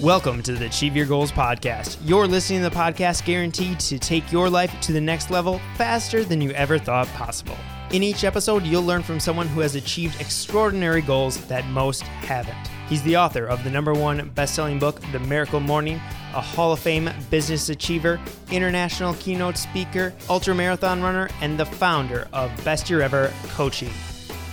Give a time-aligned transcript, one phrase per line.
[0.00, 1.98] Welcome to the Achieve Your Goals podcast.
[2.06, 6.24] You're listening to the podcast guaranteed to take your life to the next level faster
[6.24, 7.56] than you ever thought possible.
[7.90, 12.56] In each episode, you'll learn from someone who has achieved extraordinary goals that most haven't.
[12.88, 15.96] He's the author of the number one best selling book, The Miracle Morning,
[16.34, 18.18] a Hall of Fame business achiever,
[18.50, 23.90] international keynote speaker, ultra marathon runner, and the founder of Best Year Ever Coaching.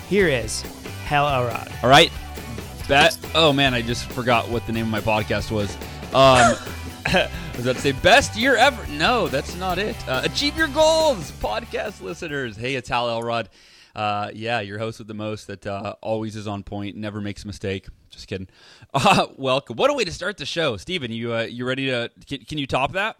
[0.09, 0.63] Here is
[1.05, 1.71] Hal Elrod.
[1.83, 2.11] All right.
[2.87, 5.75] That oh man, I just forgot what the name of my podcast was.
[6.13, 6.55] Um,
[7.57, 8.87] was that to say best year ever?
[8.93, 9.95] No, that's not it.
[10.07, 12.55] Uh, Achieve your goals, podcast listeners.
[12.55, 13.49] Hey, it's Hal Elrod.
[13.93, 17.43] Uh, yeah, your host with the most that uh, always is on point, never makes
[17.43, 17.87] a mistake.
[18.09, 18.47] Just kidding.
[18.93, 19.75] Uh, welcome.
[19.75, 21.11] What a way to start the show, Steven.
[21.11, 22.09] You uh, you ready to?
[22.25, 23.17] Can, can you top that?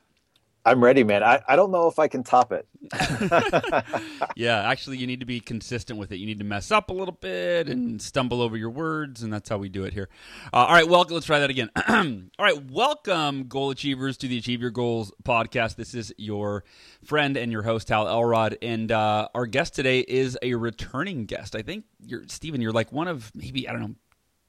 [0.68, 1.24] I'm ready, man.
[1.24, 2.68] I, I don't know if I can top it.
[4.36, 6.18] yeah, actually, you need to be consistent with it.
[6.18, 9.48] You need to mess up a little bit and stumble over your words, and that's
[9.48, 10.10] how we do it here.
[10.52, 11.14] Uh, all right, welcome.
[11.14, 11.70] Let's try that again.
[11.88, 15.78] all right, welcome, goal achievers, to the Achieve Your Goals podcast.
[15.78, 16.66] This is your
[17.02, 21.56] friend and your host, Hal Elrod, and uh, our guest today is a returning guest.
[21.56, 22.60] I think you're Stephen.
[22.60, 23.96] You're like one of maybe I don't know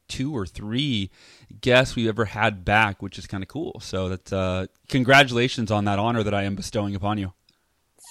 [0.09, 1.11] two or three
[1.61, 3.81] guests we've ever had back, which is kind of cool.
[3.81, 7.33] So that uh, congratulations on that honor that I am bestowing upon you.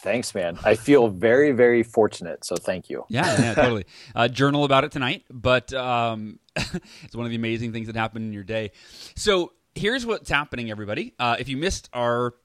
[0.04, 0.60] Thanks, man.
[0.64, 2.46] I feel very, very fortunate.
[2.46, 3.06] So thank you.
[3.10, 3.86] Yeah, yeah, totally.
[4.16, 8.26] Uh, journal about it tonight, but um, it's one of the amazing things that happened
[8.26, 8.72] in your day.
[9.16, 11.14] So here's what's happening, everybody.
[11.18, 12.36] Uh, if you missed our,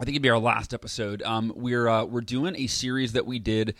[0.00, 1.22] I think it'd be our last episode.
[1.22, 3.74] Um, we're uh, we're doing a series that we did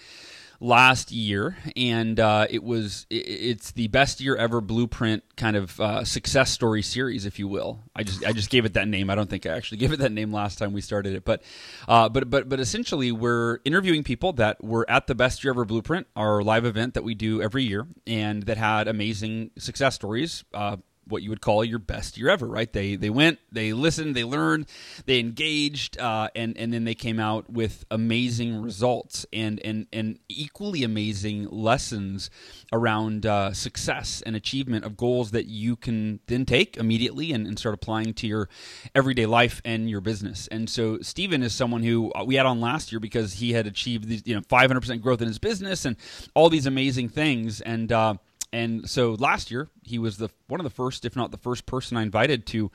[0.61, 5.79] last year, and uh, it was it, it's the best year ever blueprint kind of
[5.81, 7.81] uh, success story series, if you will.
[7.95, 9.11] I just I just gave it that name.
[9.11, 11.43] I don't think I actually gave it that name last time we started it, but
[11.89, 15.65] uh, but but but essentially we're interviewing people that were at the best year ever
[15.65, 20.45] blueprint, our live event that we do every year, and that had amazing success stories
[20.55, 20.77] uh,
[21.09, 22.73] what you would call your best year ever, right?
[22.73, 24.67] They they went, they listened, they learned,
[25.07, 30.19] they engaged, uh, and and then they came out with amazing results and and and
[30.29, 32.31] equally amazing lessons
[32.73, 37.59] around uh, success and achievement of goals that you can then take immediately and, and
[37.59, 38.49] start applying to your
[38.95, 40.49] everyday life and your business.
[40.49, 43.67] And so Stephen is someone who uh, we had on last year because he had
[43.67, 45.97] achieved these, you know 500% growth in his business and
[46.35, 47.93] all these amazing things and.
[47.93, 48.15] Uh,
[48.57, 51.67] and so last year he was the one of the first, if not the first
[51.67, 52.71] person I invited to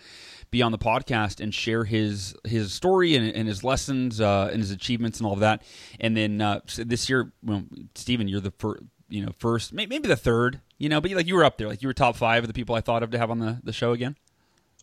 [0.51, 4.61] be on the podcast and share his his story and, and his lessons uh, and
[4.61, 5.63] his achievements and all of that.
[5.99, 7.63] And then uh, so this year, well,
[7.95, 11.33] Stephen, you're the first, you know, first, maybe the third, you know, but like you
[11.33, 13.17] were up there, like you were top five of the people I thought of to
[13.17, 14.15] have on the, the show again.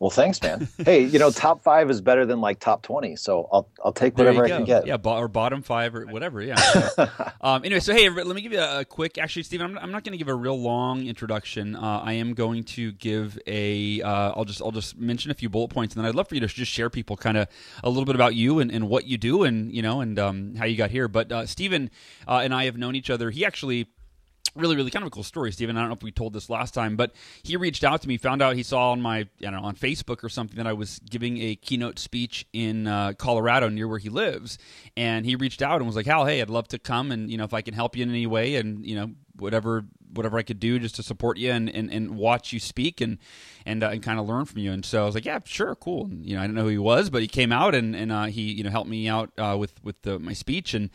[0.00, 0.68] Well, thanks, man.
[0.84, 4.16] hey, you know, top five is better than like top twenty, so I'll I'll take
[4.16, 4.86] whatever I can get.
[4.86, 6.42] Yeah, bo- or bottom five or whatever.
[6.42, 6.56] Yeah.
[7.40, 9.16] Um, anyway, so hey, let me give you a, quick.
[9.16, 11.76] Actually, Stephen, I'm, I'm not going to give a real long introduction.
[11.76, 14.02] Uh, I am going to give a.
[14.02, 16.34] Uh, I'll just I'll just mention a few bullet points, and then I'd love for
[16.34, 17.48] you to just share people kind of
[17.84, 20.56] a little bit about you and, and what you do, and you know, and um,
[20.56, 21.06] how you got here.
[21.06, 21.90] But uh, Stephen
[22.26, 23.30] uh, and I have known each other.
[23.30, 23.86] He actually
[24.58, 25.76] really, really kind of a cool story, Stephen.
[25.76, 28.16] I don't know if we told this last time, but he reached out to me,
[28.16, 30.72] found out he saw on my, I don't know, on Facebook or something that I
[30.72, 34.58] was giving a keynote speech in uh, Colorado near where he lives,
[34.96, 37.38] and he reached out and was like, "Hal, hey, I'd love to come, and you
[37.38, 40.42] know, if I can help you in any way, and you know, whatever." Whatever I
[40.42, 43.18] could do just to support you and, and, and watch you speak and
[43.66, 45.74] and, uh, and kind of learn from you, and so I was like, yeah, sure,
[45.74, 46.06] cool.
[46.06, 48.10] And, you know, I didn't know who he was, but he came out and and
[48.10, 50.88] uh, he you know helped me out uh, with with the, my speech, and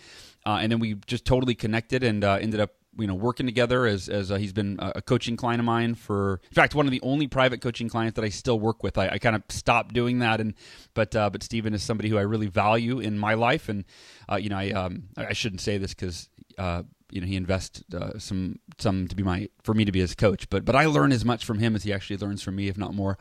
[0.47, 3.85] uh, and then we just totally connected and uh, ended up you know working together
[3.85, 6.91] as as uh, he's been a coaching client of mine for in fact one of
[6.91, 8.97] the only private coaching clients that I still work with.
[8.97, 10.53] I, I kind of stopped doing that and
[10.93, 13.69] but uh, but Stephen is somebody who I really value in my life.
[13.69, 13.85] And
[14.31, 17.83] uh, you know I um I shouldn't say this because uh, you know he invests
[17.93, 20.49] uh, some some to be my for me to be his coach.
[20.49, 22.77] But but I learn as much from him as he actually learns from me if
[22.77, 23.17] not more.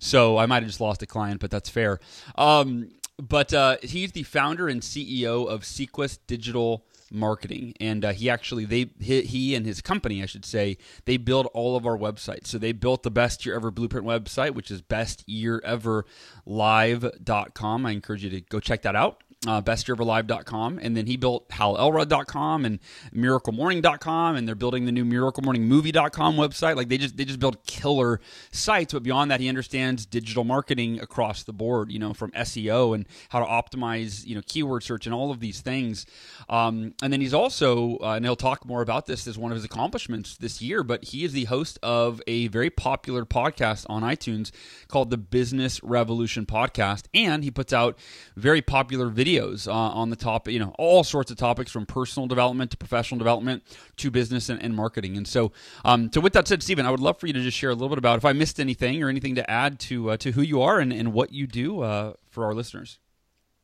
[0.00, 2.00] So I might have just lost a client but that's fair.
[2.36, 7.74] Um but uh, he's the founder and CEO of Sequest Digital marketing.
[7.80, 11.48] And uh, he actually they he, he, and his company i should say they build
[11.54, 12.46] all of our websites.
[12.46, 16.04] So they built the best year ever blueprint website which is best year ever
[16.46, 21.48] bestyeareverlive.com i encourage you to go check that out uh, bestyeareverlive.com and then he built
[21.48, 22.78] halelrod.com and
[23.12, 26.76] miraclemorning.com and they're building the new miraclemorningmovie.com website.
[26.76, 28.20] Like they just they just build killer
[28.52, 32.94] sites but beyond that he understands digital marketing across the board you know from seo
[32.94, 36.06] and how to optimize you know keyword search and all of these things.
[36.48, 39.56] Um, and then he's also uh, and he'll talk more about this as one of
[39.56, 44.02] his accomplishments this year but he is the host of a very popular podcast on
[44.02, 44.52] itunes
[44.88, 47.98] called the business revolution podcast and he puts out
[48.36, 51.86] very popular videos videos uh, on the topic, you know, all sorts of topics from
[51.86, 53.62] personal development to professional development
[53.96, 55.16] to business and, and marketing.
[55.16, 55.52] And so,
[55.84, 57.74] um, so with that said, Stephen, I would love for you to just share a
[57.74, 60.42] little bit about if I missed anything or anything to add to uh, to who
[60.42, 62.98] you are and, and what you do uh, for our listeners.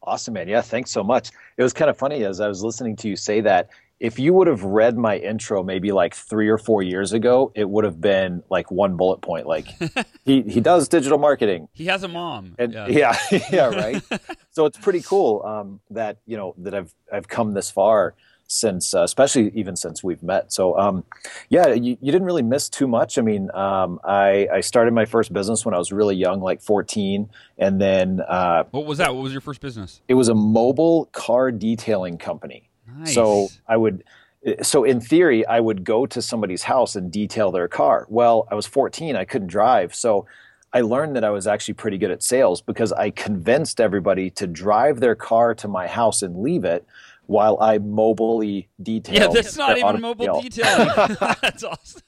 [0.03, 0.49] Awesome, man.
[0.49, 1.31] Yeah, thanks so much.
[1.57, 4.33] It was kind of funny as I was listening to you say that if you
[4.33, 8.01] would have read my intro maybe like three or four years ago, it would have
[8.01, 9.47] been like one bullet point.
[9.47, 9.67] Like
[10.25, 11.69] he, he does digital marketing.
[11.73, 12.55] He has a mom.
[12.59, 12.87] And, yeah.
[12.89, 13.17] yeah,
[13.51, 14.03] yeah, right.
[14.51, 18.15] so it's pretty cool um, that you know that I've I've come this far
[18.51, 20.53] since, uh, especially even since we've met.
[20.53, 21.05] So um,
[21.51, 23.19] yeah, you, you, didn't really miss too much.
[23.19, 26.63] I mean, um, I I started my first business when I was really young, like
[26.63, 27.29] 14,
[27.59, 29.15] and then uh, what was that?
[29.15, 30.01] What was your first business?
[30.09, 32.68] It was a mobile car detailing company.
[32.97, 33.15] Nice.
[33.15, 34.05] So I would,
[34.45, 38.07] eh, so in theory, I would go to somebody's house and detail their car.
[38.09, 39.95] Well, I was 14, I couldn't drive.
[39.95, 40.27] So
[40.73, 44.47] I learned that I was actually pretty good at sales because I convinced everybody to
[44.47, 46.85] drive their car to my house and leave it
[47.29, 49.15] while I mobilely detail.
[49.15, 50.89] Yeah, that's not even mobile detailing.
[51.43, 52.01] that's awesome.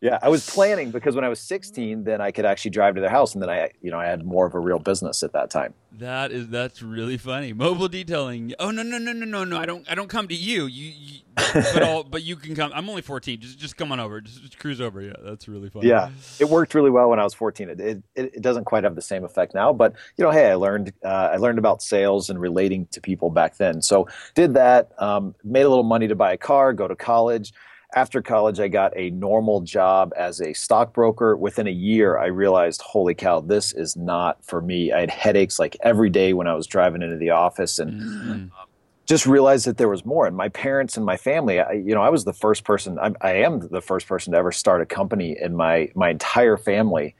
[0.00, 3.00] yeah, I was planning because when I was 16, then I could actually drive to
[3.00, 5.32] their house, and then I, you know, I had more of a real business at
[5.32, 5.74] that time.
[5.98, 7.52] That is that's really funny.
[7.52, 8.54] Mobile detailing.
[8.60, 9.58] Oh no no no no no no!
[9.58, 10.66] I don't I don't come to you.
[10.66, 12.72] You, you but all, but you can come.
[12.74, 13.40] I'm only 14.
[13.40, 14.20] Just just come on over.
[14.20, 15.00] Just, just, cruise over.
[15.00, 15.82] Yeah, that's really fun.
[15.82, 17.70] Yeah, it worked really well when I was 14.
[17.70, 20.54] It, it, it doesn't quite have the same effect now, but you know, hey, I
[20.54, 23.82] learned uh, I learned about sales and relating to people back then.
[23.82, 24.92] So did that.
[24.98, 27.52] Um, made a little money to buy a car, go to college.
[27.94, 31.36] After college, I got a normal job as a stockbroker.
[31.36, 34.92] Within a year, I realized, holy cow, this is not for me.
[34.92, 38.62] I had headaches like every day when I was driving into the office, and mm-hmm
[39.06, 40.26] just realized that there was more.
[40.26, 42.98] And my parents and my family, I, you know, I was the first person.
[42.98, 46.56] I, I, am the first person to ever start a company in my my entire
[46.56, 47.14] family,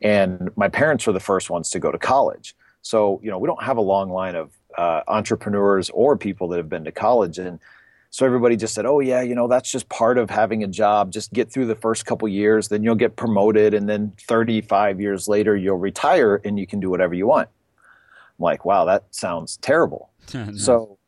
[0.00, 2.54] and my parents were the first ones to go to college.
[2.82, 6.56] So you know, we don't have a long line of uh, entrepreneurs or people that
[6.58, 7.58] have been to college, and
[8.10, 11.10] so everybody just said, "Oh yeah, you know, that's just part of having a job.
[11.10, 15.26] Just get through the first couple years, then you'll get promoted, and then 35 years
[15.26, 17.48] later, you'll retire and you can do whatever you want."
[18.38, 20.10] I'm like, "Wow, that sounds terrible."
[20.56, 20.98] So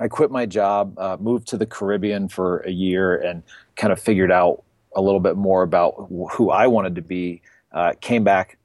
[0.00, 3.42] I quit my job, uh, moved to the Caribbean for a year, and
[3.76, 4.62] kind of figured out
[4.94, 7.42] a little bit more about who I wanted to be.
[7.72, 8.58] Uh, came back.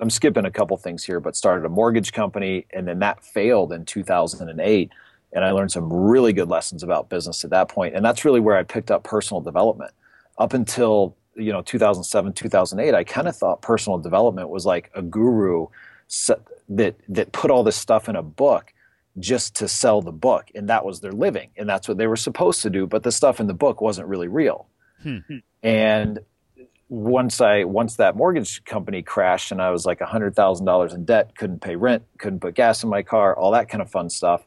[0.00, 3.72] I'm skipping a couple things here, but started a mortgage company, and then that failed
[3.72, 4.90] in 2008.
[5.32, 8.40] And I learned some really good lessons about business at that point, and that's really
[8.40, 9.92] where I picked up personal development.
[10.38, 15.02] Up until you know 2007, 2008, I kind of thought personal development was like a
[15.02, 15.66] guru
[16.70, 18.72] that that put all this stuff in a book
[19.20, 22.16] just to sell the book and that was their living and that's what they were
[22.16, 24.66] supposed to do but the stuff in the book wasn't really real.
[25.02, 25.18] Hmm.
[25.62, 26.18] and
[26.88, 31.60] once i once that mortgage company crashed and i was like $100000 in debt couldn't
[31.60, 34.44] pay rent couldn't put gas in my car all that kind of fun stuff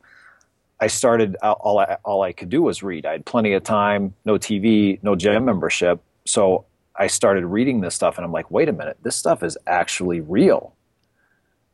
[0.79, 3.06] i started all I, all I could do was read.
[3.06, 6.65] I had plenty of time no tv no gym membership so
[6.97, 10.19] i started reading this stuff and i'm like wait a minute this stuff is actually
[10.19, 10.74] real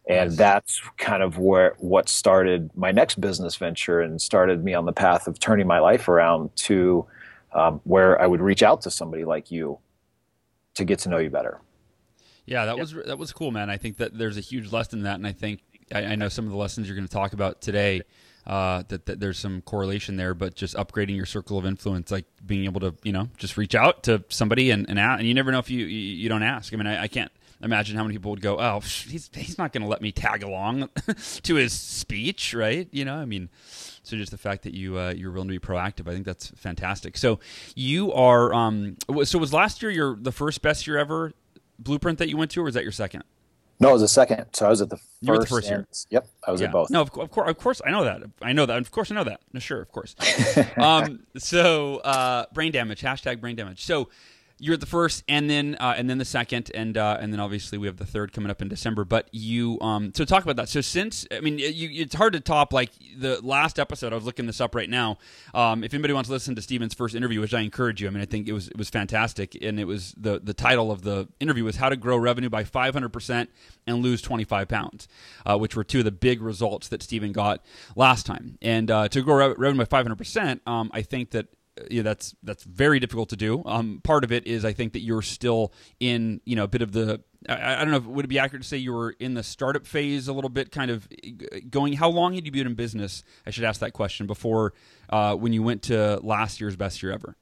[0.07, 4.85] and that's kind of where what started my next business venture and started me on
[4.85, 7.05] the path of turning my life around to
[7.53, 9.79] um, where I would reach out to somebody like you
[10.75, 11.59] to get to know you better.
[12.45, 13.69] Yeah, that was that was cool, man.
[13.69, 15.59] I think that there's a huge lesson in that, and I think
[15.93, 18.01] I, I know some of the lessons you're going to talk about today.
[18.45, 22.23] Uh, that, that there's some correlation there, but just upgrading your circle of influence, like
[22.45, 25.51] being able to, you know, just reach out to somebody and and, and you never
[25.51, 26.73] know if you you, you don't ask.
[26.73, 27.29] I mean, I, I can't
[27.61, 30.43] imagine how many people would go, "Oh, he's he's not going to let me tag
[30.43, 30.89] along
[31.43, 33.49] to his speech, right?" You know, I mean,
[34.03, 36.47] so just the fact that you uh, you're willing to be proactive, I think that's
[36.55, 37.17] fantastic.
[37.17, 37.39] So
[37.75, 41.33] you are, um, so was last year your the first best year ever
[41.79, 43.23] blueprint that you went to, or was that your second?
[43.79, 44.47] No, it was the second.
[44.53, 45.13] So I was at the first.
[45.21, 45.87] You were the first year.
[46.09, 46.67] Yep, I was yeah.
[46.67, 46.89] at both.
[46.89, 48.23] No, of, of, course, of course, I know that.
[48.41, 48.77] I know that.
[48.79, 49.41] Of course, I know that.
[49.53, 50.15] No, sure, of course.
[50.77, 53.01] um, so, uh, brain damage.
[53.01, 53.85] Hashtag brain damage.
[53.85, 54.09] So,
[54.59, 57.39] you're at the first, and then uh, and then the second, and uh, and then
[57.39, 59.05] obviously we have the third coming up in December.
[59.05, 60.69] But you, um, so talk about that.
[60.69, 64.13] So since I mean, you, it's hard to top like the last episode.
[64.13, 65.19] I was looking this up right now.
[65.53, 68.11] Um, if anybody wants to listen to Stephen's first interview, which I encourage you, I
[68.11, 71.03] mean, I think it was it was fantastic, and it was the the title of
[71.03, 73.51] the interview was how to grow revenue by 500 percent
[73.85, 75.07] and lose 25 pounds,
[75.45, 77.63] uh, which were two of the big results that Stephen got
[77.95, 78.57] last time.
[78.61, 81.47] And uh, to grow revenue by 500 percent, um, I think that
[81.89, 83.63] yeah, that's that's very difficult to do.
[83.65, 86.81] Um, part of it is I think that you're still in you know a bit
[86.81, 89.33] of the I, I, don't know would it be accurate to say you were in
[89.33, 91.07] the startup phase a little bit, kind of
[91.69, 91.93] going.
[91.93, 93.23] How long had you been in business?
[93.45, 94.73] I should ask that question before
[95.09, 97.35] uh, when you went to last year's best year ever.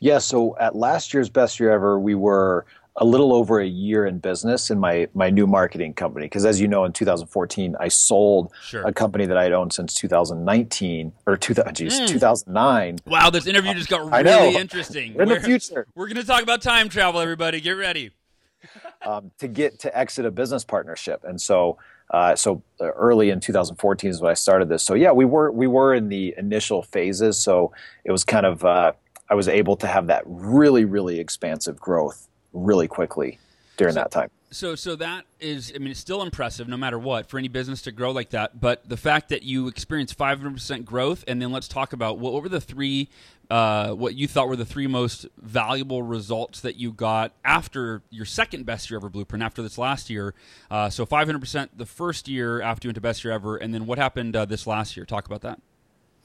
[0.00, 4.06] Yeah, so at last year's best year ever, we were a little over a year
[4.06, 7.88] in business in my my new marketing company because as you know in 2014 I
[7.88, 8.86] sold Sure.
[8.86, 13.88] a company that I'd owned since 2019 or 2000 geez, 2009 Wow, this interview just
[13.88, 15.14] got I really interesting.
[15.14, 15.86] We're in the We're- future.
[15.96, 17.60] We're going to talk about time travel, everybody.
[17.60, 18.12] Get ready.
[19.04, 21.22] um, to get to exit a business partnership.
[21.24, 21.76] And so,
[22.10, 24.82] uh, so uh, early in 2014 is when I started this.
[24.82, 27.36] So yeah, we were we were in the initial phases.
[27.38, 27.72] So
[28.04, 28.92] it was kind of uh,
[29.28, 33.38] I was able to have that really really expansive growth really quickly
[33.76, 34.30] during that time.
[34.50, 37.82] So, so that is, I mean, it's still impressive no matter what for any business
[37.82, 38.60] to grow like that.
[38.60, 42.42] But the fact that you experienced 500% growth, and then let's talk about what, what
[42.44, 43.08] were the three,
[43.50, 48.24] uh, what you thought were the three most valuable results that you got after your
[48.24, 50.34] second best year ever blueprint, after this last year.
[50.70, 53.86] Uh, so 500% the first year after you went to best year ever, and then
[53.86, 55.04] what happened uh, this last year?
[55.04, 55.60] Talk about that.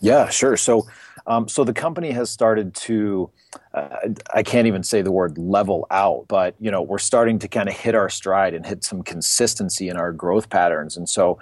[0.02, 0.58] Yeah, sure.
[0.58, 0.88] So,
[1.28, 3.30] um, so the company has started to,
[3.74, 3.98] uh,
[4.34, 7.70] I can't even say the word level out, but you know, we're starting to kind
[7.70, 10.98] of hit our stride and hit some consistency in our growth patterns.
[10.98, 11.40] And so,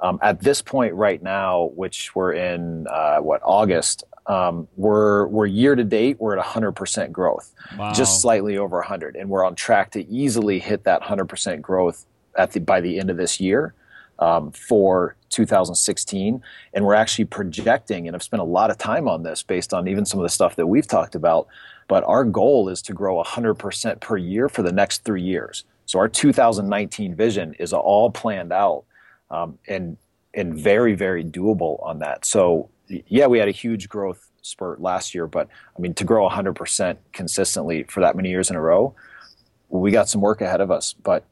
[0.00, 5.46] um, at this point right now, which we're in uh, what August, um, we're we're
[5.46, 7.92] year to date, we're at 100% growth, Wow.
[7.92, 12.52] just slightly over 100, and we're on track to easily hit that 100% growth at
[12.52, 13.74] the by the end of this year
[14.18, 16.42] um, for 2016.
[16.72, 19.88] And we're actually projecting, and I've spent a lot of time on this based on
[19.88, 21.46] even some of the stuff that we've talked about.
[21.86, 25.64] But our goal is to grow 100% per year for the next three years.
[25.86, 28.84] So our 2019 vision is all planned out
[29.30, 29.96] um, and
[30.34, 32.26] and very very doable on that.
[32.26, 36.28] So yeah, we had a huge growth spurt last year, but I mean to grow
[36.28, 38.94] 100% consistently for that many years in a row,
[39.70, 40.92] we got some work ahead of us.
[40.92, 41.24] But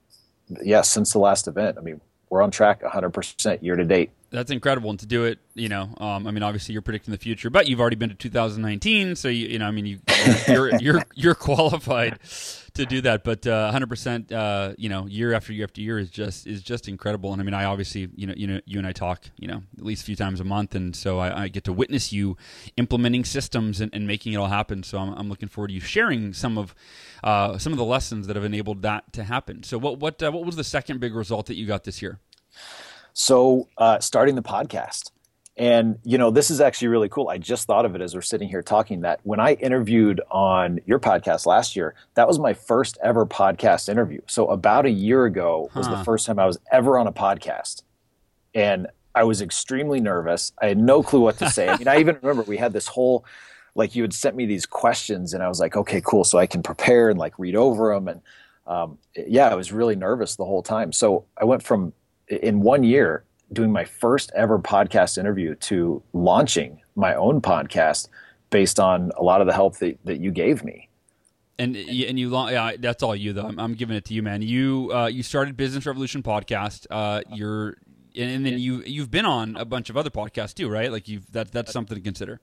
[0.62, 2.00] yeah, since the last event, I mean
[2.36, 4.10] we're on track 100% year to date.
[4.30, 7.18] That's incredible, and to do it, you know, um, I mean, obviously you're predicting the
[7.18, 10.00] future, but you've already been to 2019, so you, you know, I mean, you,
[10.48, 12.18] you're you're you're qualified
[12.76, 13.24] to do that.
[13.24, 16.88] But uh, 100%, uh, you know, year after year after year is just is just
[16.88, 17.32] incredible.
[17.32, 19.62] And I mean, I obviously, you know, you know, you and I talk, you know,
[19.78, 22.36] at least a few times a month, and so I, I get to witness you
[22.76, 24.82] implementing systems and, and making it all happen.
[24.82, 26.74] So I'm, I'm looking forward to you sharing some of
[27.24, 29.62] uh, some of the lessons that have enabled that to happen.
[29.62, 32.18] So what what uh, what was the second big result that you got this year?
[33.14, 35.10] So, uh, starting the podcast.
[35.58, 37.30] And, you know, this is actually really cool.
[37.30, 40.80] I just thought of it as we're sitting here talking that when I interviewed on
[40.84, 44.20] your podcast last year, that was my first ever podcast interview.
[44.26, 45.96] So, about a year ago was Huh.
[45.96, 47.82] the first time I was ever on a podcast.
[48.54, 50.52] And I was extremely nervous.
[50.60, 51.68] I had no clue what to say.
[51.68, 53.24] I mean, I even remember we had this whole,
[53.74, 56.24] like, you had sent me these questions, and I was like, okay, cool.
[56.24, 58.08] So I can prepare and, like, read over them.
[58.08, 58.20] And,
[58.66, 60.92] um, yeah, I was really nervous the whole time.
[60.92, 61.94] So I went from
[62.28, 68.08] in one year doing my first ever podcast interview to launching my own podcast
[68.50, 70.88] based on a lot of the help that, that you gave me.
[71.58, 73.46] And and you, yeah, that's all you though.
[73.46, 74.42] I'm, I'm giving it to you, man.
[74.42, 76.86] You uh, you started Business Revolution podcast.
[76.90, 77.78] Uh, you're
[78.14, 80.92] and, and then you you've been on a bunch of other podcasts too, right?
[80.92, 82.40] Like you've that that's something to consider.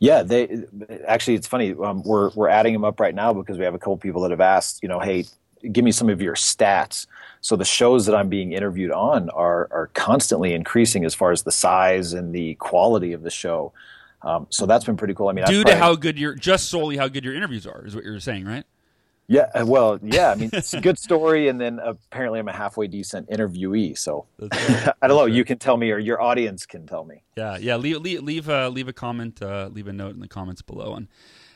[0.00, 0.64] Yeah, they
[1.06, 1.74] actually it's funny.
[1.74, 4.30] Um, we're we're adding them up right now because we have a couple people that
[4.30, 5.26] have asked, you know, hey,
[5.70, 7.06] give me some of your stats.
[7.40, 11.42] So the shows that I'm being interviewed on are are constantly increasing as far as
[11.42, 13.72] the size and the quality of the show.
[14.22, 15.28] Um, so that's been pretty cool.
[15.28, 17.94] I mean, Due to how good your just solely how good your interviews are is
[17.94, 18.64] what you're saying, right?
[19.28, 20.30] Yeah, uh, well, yeah.
[20.30, 23.96] I mean, it's a good story, and then apparently I'm a halfway decent interviewee.
[23.96, 25.24] So I don't know.
[25.26, 27.22] You can tell me, or your audience can tell me.
[27.36, 27.76] Yeah, yeah.
[27.76, 30.92] Leave leave leave, uh, leave a comment, uh, leave a note in the comments below
[30.92, 31.08] on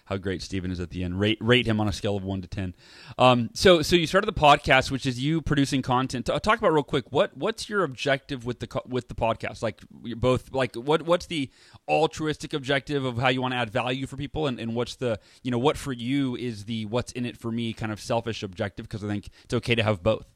[0.06, 1.20] how great Steven is at the end.
[1.20, 2.74] Rate rate him on a scale of one to ten.
[3.18, 6.26] Um, so so you started the podcast, which is you producing content.
[6.26, 7.06] Talk about real quick.
[7.10, 9.62] What what's your objective with the with the podcast?
[9.62, 11.50] Like you're both like what what's the
[11.88, 15.18] altruistic objective of how you want to add value for people, and, and what's the
[15.42, 18.42] you know what for you is the what's in it for me kind of selfish
[18.42, 18.88] objective?
[18.88, 20.26] Because I think it's okay to have both.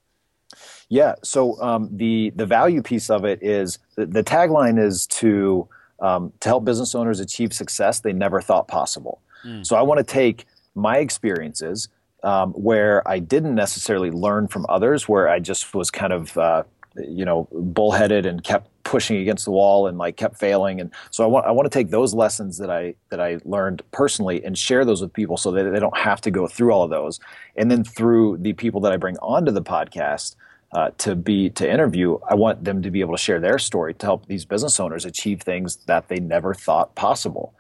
[0.88, 1.14] Yeah.
[1.22, 5.68] So um, the the value piece of it is the, the tagline is to
[6.00, 9.20] um, to help business owners achieve success they never thought possible.
[9.62, 11.88] So I want to take my experiences
[12.23, 16.64] um, where I didn't necessarily learn from others, where I just was kind of uh,
[16.97, 20.80] you know bullheaded and kept pushing against the wall and like kept failing.
[20.80, 23.82] And so I want I want to take those lessons that I that I learned
[23.92, 26.82] personally and share those with people so that they don't have to go through all
[26.82, 27.20] of those.
[27.56, 30.37] And then through the people that I bring onto the podcast
[30.73, 33.94] uh, to be to interview, I want them to be able to share their story
[33.94, 37.54] to help these business owners achieve things that they never thought possible.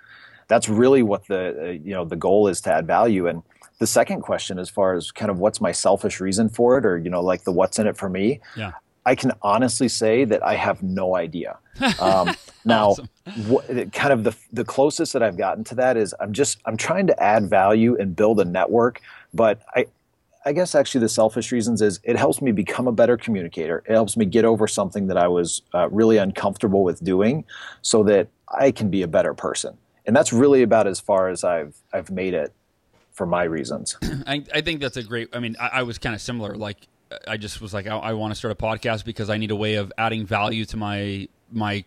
[0.50, 3.28] That's really what the uh, you know the goal is to add value.
[3.28, 3.42] And
[3.78, 6.98] the second question, as far as kind of what's my selfish reason for it, or
[6.98, 8.72] you know like the what's in it for me, Yeah.
[9.06, 11.56] I can honestly say that I have no idea.
[11.98, 13.90] Um, now, Awesome.
[13.92, 17.06] kind of the the closest that I've gotten to that is I'm just I'm trying
[17.06, 19.00] to add value and build a network,
[19.32, 19.86] but I
[20.44, 23.82] I guess actually the selfish reasons is it helps me become a better communicator.
[23.88, 27.44] It helps me get over something that I was uh, really uncomfortable with doing,
[27.82, 28.28] so that
[28.66, 29.72] I can be a better person.
[30.10, 32.52] And that's really about as far as I've I've made it
[33.12, 33.96] for my reasons.
[34.26, 35.28] I, I think that's a great.
[35.32, 36.56] I mean, I, I was kind of similar.
[36.56, 36.78] Like,
[37.28, 39.56] I just was like, I, I want to start a podcast because I need a
[39.56, 41.84] way of adding value to my my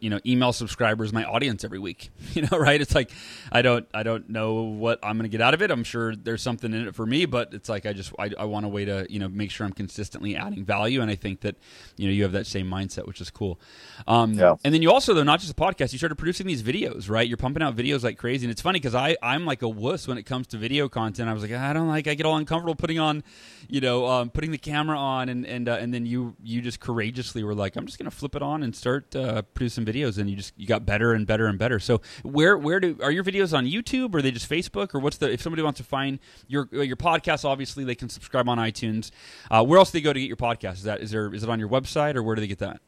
[0.00, 2.10] you know email subscribers my audience every week.
[2.34, 2.80] You know right?
[2.80, 3.12] It's like
[3.52, 5.70] i don't i don't know what i'm going to get out of it.
[5.70, 8.44] I'm sure there's something in it for me but it's like i just i, I
[8.44, 11.00] want a way to you know make sure i'm consistently adding value.
[11.00, 11.56] And i think that
[11.96, 13.60] you know you have that same mindset which is cool.
[14.08, 14.56] Um, yeah.
[14.64, 17.28] and then you also though not just a podcast you started producing these videos right?
[17.28, 18.46] You're pumping out videos like crazy.
[18.46, 21.28] And it's funny because i i'm like a wuss when it comes to video content.
[21.28, 23.22] I was like i don't like i get all uncomfortable putting on
[23.68, 25.28] you know um, putting the camera on.
[25.28, 28.16] And and uh, and then you you just courageously were like i'm just going to
[28.16, 31.26] flip it on and start uh, some videos and you just you got better and
[31.26, 31.78] better and better.
[31.78, 35.00] So where where do are your videos on YouTube or are they just Facebook or
[35.00, 36.18] what's the if somebody wants to find
[36.48, 39.10] your your podcast obviously they can subscribe on iTunes.
[39.50, 40.74] Uh, where else do they go to get your podcast?
[40.74, 42.80] Is that is there is it on your website or where do they get that?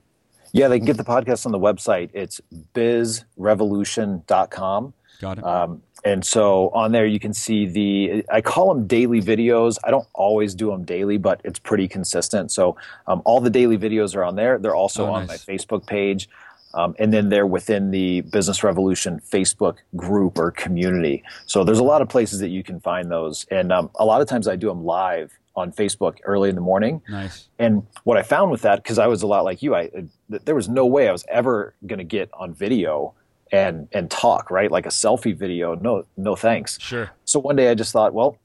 [0.52, 2.09] Yeah, they can get the podcast on the website.
[2.14, 2.40] It's
[2.75, 4.95] bizrevolution.com.
[5.21, 5.45] Got it.
[5.45, 9.90] Um, and so on there you can see the i call them daily videos i
[9.90, 14.14] don't always do them daily but it's pretty consistent so um, all the daily videos
[14.14, 15.47] are on there they're also oh, on nice.
[15.47, 16.28] my facebook page
[16.76, 21.25] um, and then they're within the business revolution facebook group or community.
[21.47, 23.47] So there's a lot of places that you can find those.
[23.50, 26.61] And um, a lot of times i do them live on facebook early in the
[26.61, 27.02] morning.
[27.09, 27.49] Nice.
[27.59, 29.90] And what i found with that because i was a lot like you i
[30.28, 33.14] there was no way i was ever going to get on video
[33.50, 34.71] and and talk right?
[34.71, 36.78] Like a selfie video no no thanks.
[36.80, 37.11] Sure.
[37.25, 38.38] So one day i just thought well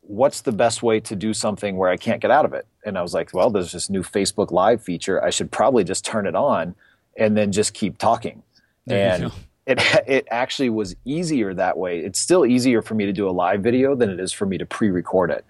[0.00, 2.66] what's the best way to do something where i can't get out of it?
[2.86, 5.22] And i was like well there's this new facebook live feature.
[5.22, 6.74] I should probably just turn it on
[7.18, 8.42] and then just keep talking
[8.86, 9.32] there and
[9.66, 13.30] it it actually was easier that way it's still easier for me to do a
[13.30, 15.44] live video than it is for me to pre-record it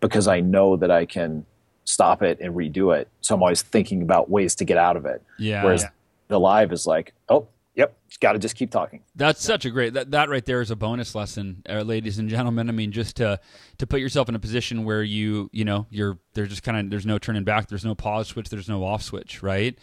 [0.00, 1.44] because i know that i can
[1.84, 5.04] stop it and redo it so i'm always thinking about ways to get out of
[5.04, 5.90] it yeah whereas yeah.
[6.28, 7.46] the live is like oh
[7.78, 9.04] Yep, got to just keep talking.
[9.14, 12.28] That's such a great that that right there is a bonus lesson, uh, ladies and
[12.28, 12.68] gentlemen.
[12.68, 13.38] I mean, just to
[13.78, 16.90] to put yourself in a position where you you know you're there's just kind of
[16.90, 19.78] there's no turning back, there's no pause switch, there's no off switch, right?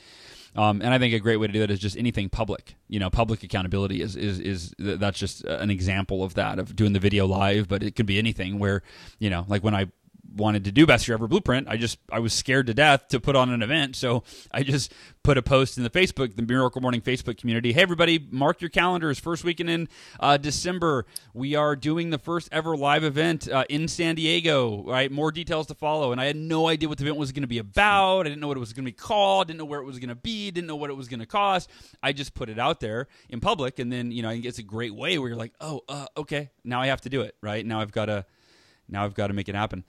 [0.56, 2.76] Um, and I think a great way to do that is just anything public.
[2.88, 6.94] You know, public accountability is is is that's just an example of that of doing
[6.94, 8.82] the video live, but it could be anything where
[9.20, 9.88] you know, like when I
[10.36, 13.19] wanted to do best year ever blueprint i just i was scared to death to
[13.19, 13.95] put on an event.
[13.95, 14.93] So i just
[15.24, 17.74] put a post in the facebook the miracle morning facebook community.
[17.74, 19.19] Hey everybody mark your calendars.
[19.19, 19.88] First weekend in
[20.19, 25.12] uh, december we are doing the first ever live event uh, in san diego right?
[25.12, 26.12] More details to follow.
[26.12, 28.21] And i had no idea what the event was going to be about.
[28.21, 29.48] I didn't know what it was going to be called.
[29.48, 30.52] Didn't know where it was going to be.
[30.52, 31.69] Didn't know what it was going to cost.
[32.04, 33.80] I just put it out there in public.
[33.80, 36.82] And then you know it's a great way where you're like oh uh, okay now
[36.82, 37.65] i have to do it right?
[37.65, 38.26] Now i've got to
[38.88, 39.84] now I've got to make it happen.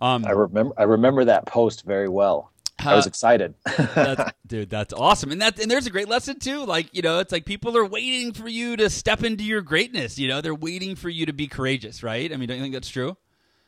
[0.00, 2.50] Um, I remember I remember that post very well.
[2.78, 3.54] I was excited.
[3.76, 5.32] that's, dude, that's awesome.
[5.32, 6.64] And that and there's a great lesson too.
[6.64, 10.18] Like, you know, it's like people are waiting for you to step into your greatness,
[10.18, 10.40] you know.
[10.40, 12.32] They're waiting for you to be courageous, right?
[12.32, 13.16] I mean, don't you think that's true?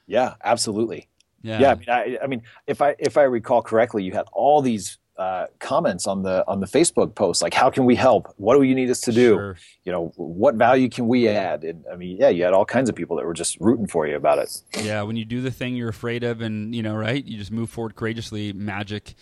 [0.06, 1.08] Yeah, absolutely.
[1.42, 1.60] Yeah.
[1.60, 4.62] Yeah, I mean I, I mean if I if I recall correctly, you had all
[4.62, 8.32] these uh, comments on the on the Facebook post, like how can we help?
[8.36, 9.34] What do you need us to do?
[9.34, 9.56] Sure.
[9.84, 11.64] You know, what value can we add?
[11.64, 14.06] And I mean, yeah, you had all kinds of people that were just rooting for
[14.06, 14.62] you about it.
[14.82, 17.52] Yeah, when you do the thing you're afraid of, and you know, right, you just
[17.52, 18.52] move forward courageously.
[18.52, 19.14] Magic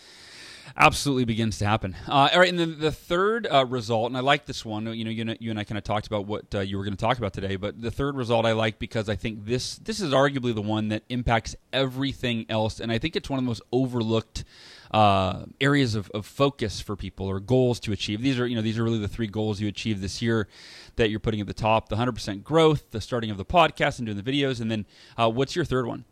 [0.76, 1.96] absolutely begins to happen.
[2.08, 4.86] Uh, all right, and then the third uh, result, and I like this one.
[4.94, 6.96] You know, you, you and I kind of talked about what uh, you were going
[6.96, 10.00] to talk about today, but the third result I like because I think this this
[10.00, 13.48] is arguably the one that impacts everything else, and I think it's one of the
[13.48, 14.44] most overlooked
[14.90, 18.22] uh, areas of, of focus for people or goals to achieve.
[18.22, 20.48] These are you know these are really the three goals you achieve this year
[20.96, 24.06] that you're putting at the top: the 100% growth, the starting of the podcast, and
[24.06, 24.60] doing the videos.
[24.60, 26.04] And then uh, what's your third one?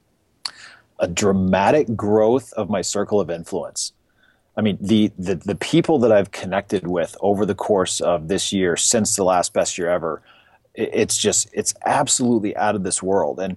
[1.01, 3.93] A dramatic growth of my circle of influence.
[4.59, 8.53] I mean, the, the the people that I've connected with over the course of this
[8.53, 10.21] year, since the last best year ever,
[10.75, 13.39] it's just it's absolutely out of this world.
[13.39, 13.57] And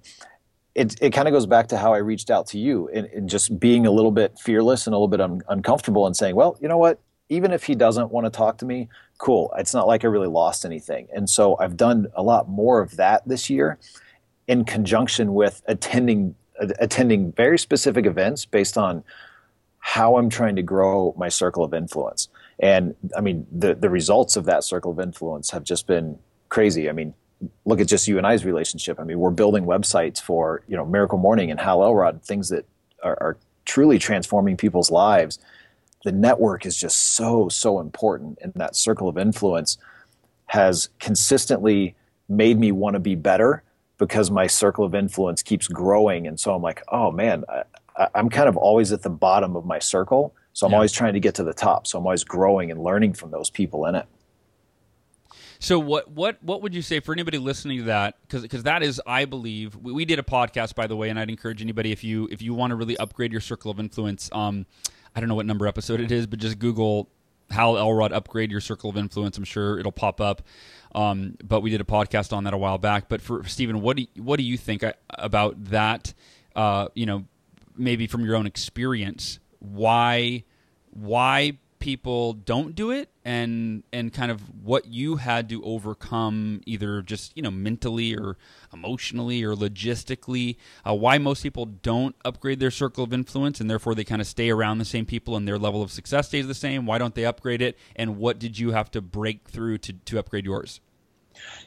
[0.76, 3.60] it, it kind of goes back to how I reached out to you and, just
[3.60, 6.68] being a little bit fearless and a little bit un- uncomfortable and saying, well, you
[6.68, 7.00] know what?
[7.30, 8.88] Even if he doesn't want to talk to me,
[9.18, 9.54] cool.
[9.58, 11.08] It's not like I really lost anything.
[11.14, 13.80] And so I've done a lot more of that this year
[14.48, 16.36] in conjunction with attending
[16.80, 19.04] attending very specific events based on
[19.82, 22.30] how I'm trying to grow my circle of influence.
[22.60, 26.17] And I mean, the the results of that circle of influence have just been
[26.50, 26.88] crazy.
[26.88, 27.13] I mean,
[27.65, 29.00] look at just you and I's relationship.
[29.00, 32.65] I mean, we're building websites for you know Miracle Morning and Hal Elrod, things that
[33.04, 35.39] are, are truly transforming people's lives.
[36.04, 39.78] The network is just so so important, and that circle of influence
[40.46, 41.96] has consistently
[42.30, 43.63] made me want to be better,
[43.98, 46.28] because my circle of influence keeps growing.
[46.28, 47.63] And so I'm like, oh man, I,
[48.15, 50.34] am kind of always at the bottom of my circle.
[50.54, 50.77] So I'm yeah.
[50.77, 51.88] always trying to get to the top.
[51.88, 54.06] So I'm always growing and learning from those people in it.
[55.60, 58.15] So what what what would you say for anybody listening to that?
[58.21, 61.19] Because because that is, I believe, we, we, did a podcast by the way, and
[61.19, 64.27] I'd encourage anybody if you if you want to really upgrade your circle of influence.
[64.34, 64.65] Um,
[65.15, 67.10] I don't know what number episode it is, but just Google
[67.51, 69.38] Hal Elrod upgrade your circle of influence.
[69.38, 70.41] I'm sure it'll pop up.
[70.95, 73.08] Um, but we did a podcast on that a while back.
[73.08, 76.13] But for Stephen, what do you, what do you think uh, about that?
[76.56, 77.25] Uh, you know,
[77.82, 80.44] maybe from your own experience, why
[80.91, 87.02] why people don't do it and and kind of what you had to overcome either
[87.02, 88.38] just you know mentally or
[88.72, 90.58] emotionally or logistically.
[90.88, 94.28] Uh, why most people don't upgrade their circle of influence and therefore they kind of
[94.28, 96.86] stay around the same people and their level of success stays the same.
[96.86, 97.78] Why don't they upgrade it?
[97.96, 100.80] And what did you have to break through to, to upgrade yours?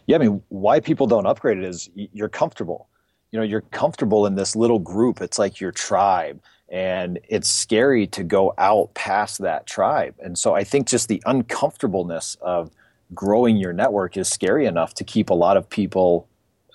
[0.07, 2.89] Yeah i mean why people don't upgrade it is you're comfortable
[3.35, 5.21] you know you're comfortable in this little group.
[5.21, 10.15] It's like your tribe and it's scary to go out past that tribe.
[10.21, 12.71] And so i think just the uncomfortableness of
[13.13, 16.29] growing your network is scary enough to keep a lot of people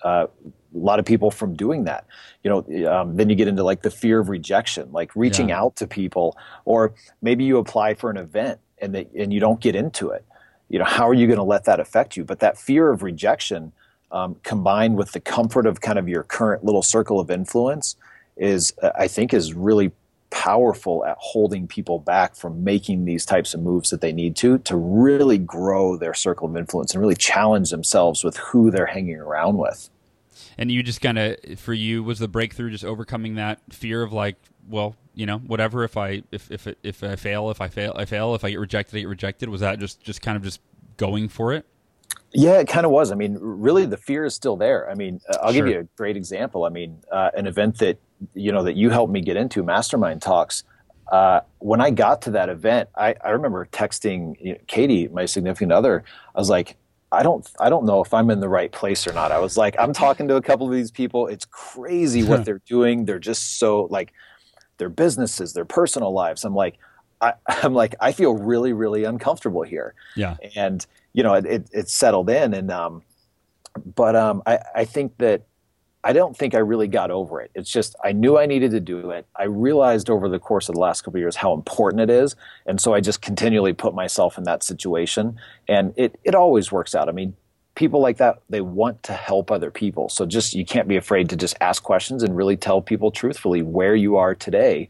[0.04, 0.26] uh,
[0.74, 2.06] a lot of people from doing that.
[2.44, 5.60] You know um, then you get into like the fear of rejection like reaching yeah.
[5.60, 6.92] out to people or
[7.22, 10.26] maybe you apply for an event and they, and you don't get into it.
[10.68, 12.24] You know how are you going to let that affect you?
[12.26, 13.72] But that fear of rejection
[14.12, 17.96] um, combined with the comfort of kind of your current little circle of influence
[18.36, 19.92] is I think is really
[20.30, 24.58] powerful at holding people back from making these types of moves that they need to
[24.58, 29.16] to really grow their circle of influence and really challenge themselves with who they're hanging
[29.16, 29.90] around with.
[30.56, 34.12] And you just kind of for you was the breakthrough just overcoming that fear of
[34.12, 34.36] like,
[34.68, 38.04] well, you know, whatever if I if if if I fail, if I fail, I
[38.04, 39.48] fail, if I get rejected, I get rejected.
[39.48, 40.60] Was that just just kind of just
[40.96, 41.66] going for it?
[42.32, 43.10] Yeah, it kind of was.
[43.10, 44.88] I mean, really, the fear is still there.
[44.88, 45.64] I mean, I'll sure.
[45.64, 46.64] give you a great example.
[46.64, 47.98] I mean, uh, an event that
[48.34, 50.64] you know that you helped me get into mastermind talks
[51.12, 55.26] uh, when i got to that event i, I remember texting you know, katie my
[55.26, 56.04] significant other.
[56.34, 56.76] I was like
[57.12, 59.32] i don't i don't know if i'm in the right place or not.
[59.32, 61.26] I was like i'm talking to a couple of these people.
[61.26, 63.04] It's crazy what they're doing.
[63.04, 64.12] They're just so like
[64.78, 66.44] their businesses their personal lives.
[66.44, 66.78] I'm like
[67.20, 69.94] I, am like i feel really really uncomfortable here.
[70.16, 70.36] Yeah.
[70.54, 73.02] And you know it, it, it settled in and um
[73.94, 75.46] but um i i think that
[76.02, 77.50] I don't think I really got over it.
[77.54, 79.26] It's just I knew I needed to do it.
[79.36, 82.80] I realized over the course of the last couple years how important it is, and
[82.80, 87.08] so I just continually put myself in that situation, and it it always works out.
[87.10, 87.34] I mean,
[87.74, 91.28] people like that they want to help other people, so just you can't be afraid
[91.30, 94.88] to just ask questions and really tell people truthfully where you are today.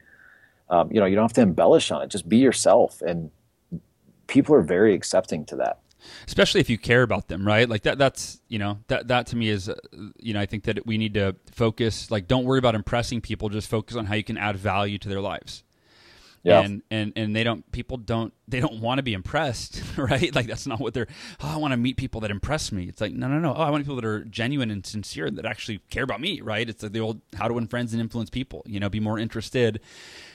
[0.69, 2.09] Um, you know, you don't have to embellish on it.
[2.09, 3.33] Just be yourself, and
[4.29, 5.81] people are very accepting to that
[6.27, 7.69] especially if you care about them, right?
[7.69, 7.99] Like that.
[7.99, 9.75] That's you know that that to me is uh,
[10.19, 12.11] you know I think that we need to focus.
[12.11, 13.49] Like, don't worry about impressing people.
[13.49, 15.63] Just focus on how you can add value to their lives.
[16.43, 16.61] Yeah.
[16.61, 20.35] And and and they don't people don't they don't want to be impressed, right?
[20.35, 21.09] Like that's not what they're
[21.43, 22.85] oh, I want to meet people that impress me.
[22.85, 23.55] It's like no no no.
[23.55, 26.67] Oh, I want people that are genuine and sincere that actually care about me, right?
[26.69, 29.19] It's like the old how to win friends and influence people, you know, be more
[29.19, 29.81] interested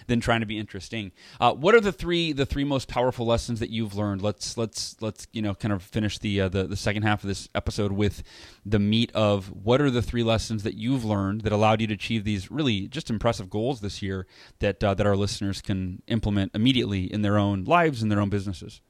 [0.07, 1.11] than trying to be interesting.
[1.39, 4.21] Uh, what are the three the three most powerful lessons that you've learned?
[4.21, 7.27] Let's let's let's you know kind of finish the uh, the the second half of
[7.27, 8.23] this episode with
[8.65, 11.93] the meat of what are the three lessons that you've learned that allowed you to
[11.93, 14.27] achieve these really just impressive goals this year
[14.59, 18.29] that uh, that our listeners can implement immediately in their own lives and their own
[18.29, 18.81] businesses.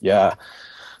[0.00, 0.34] Yeah.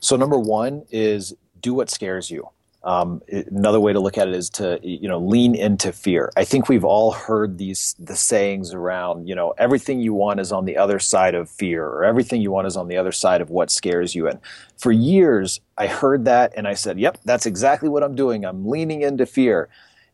[0.00, 2.48] So number one is do what scares you.
[2.84, 6.32] Um, another way to look at it is to you know lean into fear.
[6.36, 10.50] I think we've all heard these the sayings around you know everything you want is
[10.50, 13.40] on the other side of fear, or everything you want is on the other side
[13.40, 14.26] of what scares you.
[14.26, 14.40] And
[14.78, 18.44] for years, I heard that and I said, "Yep, that's exactly what I'm doing.
[18.44, 19.68] I'm leaning into fear."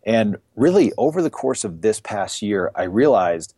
[0.04, 3.54] And really, over the course of this past year, I realized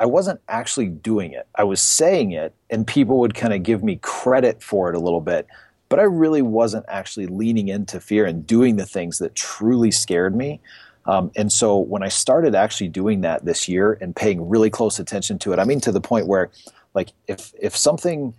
[0.00, 1.46] I wasn't actually doing it.
[1.54, 5.00] I was saying it, and people would kind of give me credit for it a
[5.00, 5.46] little bit
[5.88, 10.36] but I really wasn't actually leaning into fear and doing the things that truly scared
[10.36, 10.60] me.
[11.06, 14.98] Um, and so when I started actually doing that this year and paying really close
[14.98, 16.50] attention to it, I mean to the point where,
[16.94, 18.34] like, if if something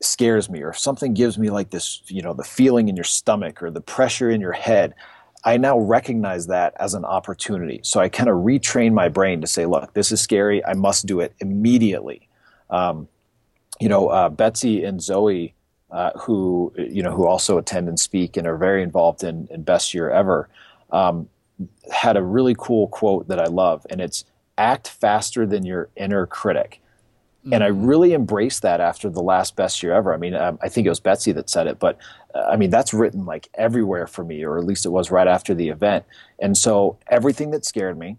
[0.00, 3.04] scares me or if something gives me like this, you know, the feeling in your
[3.04, 4.94] stomach or the pressure in your head,
[5.44, 7.80] I now recognize that as an opportunity.
[7.82, 10.64] So I kind of retrain my brain to say, look, this is scary.
[10.64, 12.28] I must do it immediately.
[12.70, 13.08] Um,
[13.80, 15.54] you know, uh, Betsy and Zoe
[15.90, 19.62] uh, who you know who also attend and speak and are very involved in, in
[19.62, 20.48] Best Year Ever,
[20.90, 21.28] um,
[21.90, 24.24] had a really cool quote that I love, and it's
[24.56, 26.80] "Act faster than your inner critic."
[27.48, 27.54] Mm-hmm.
[27.54, 30.12] And I really embraced that after the last best year ever.
[30.12, 31.96] I mean, um, I think it was Betsy that said it, but
[32.34, 35.28] uh, I mean, that's written like everywhere for me, or at least it was right
[35.28, 36.04] after the event.
[36.38, 38.18] And so everything that scared me,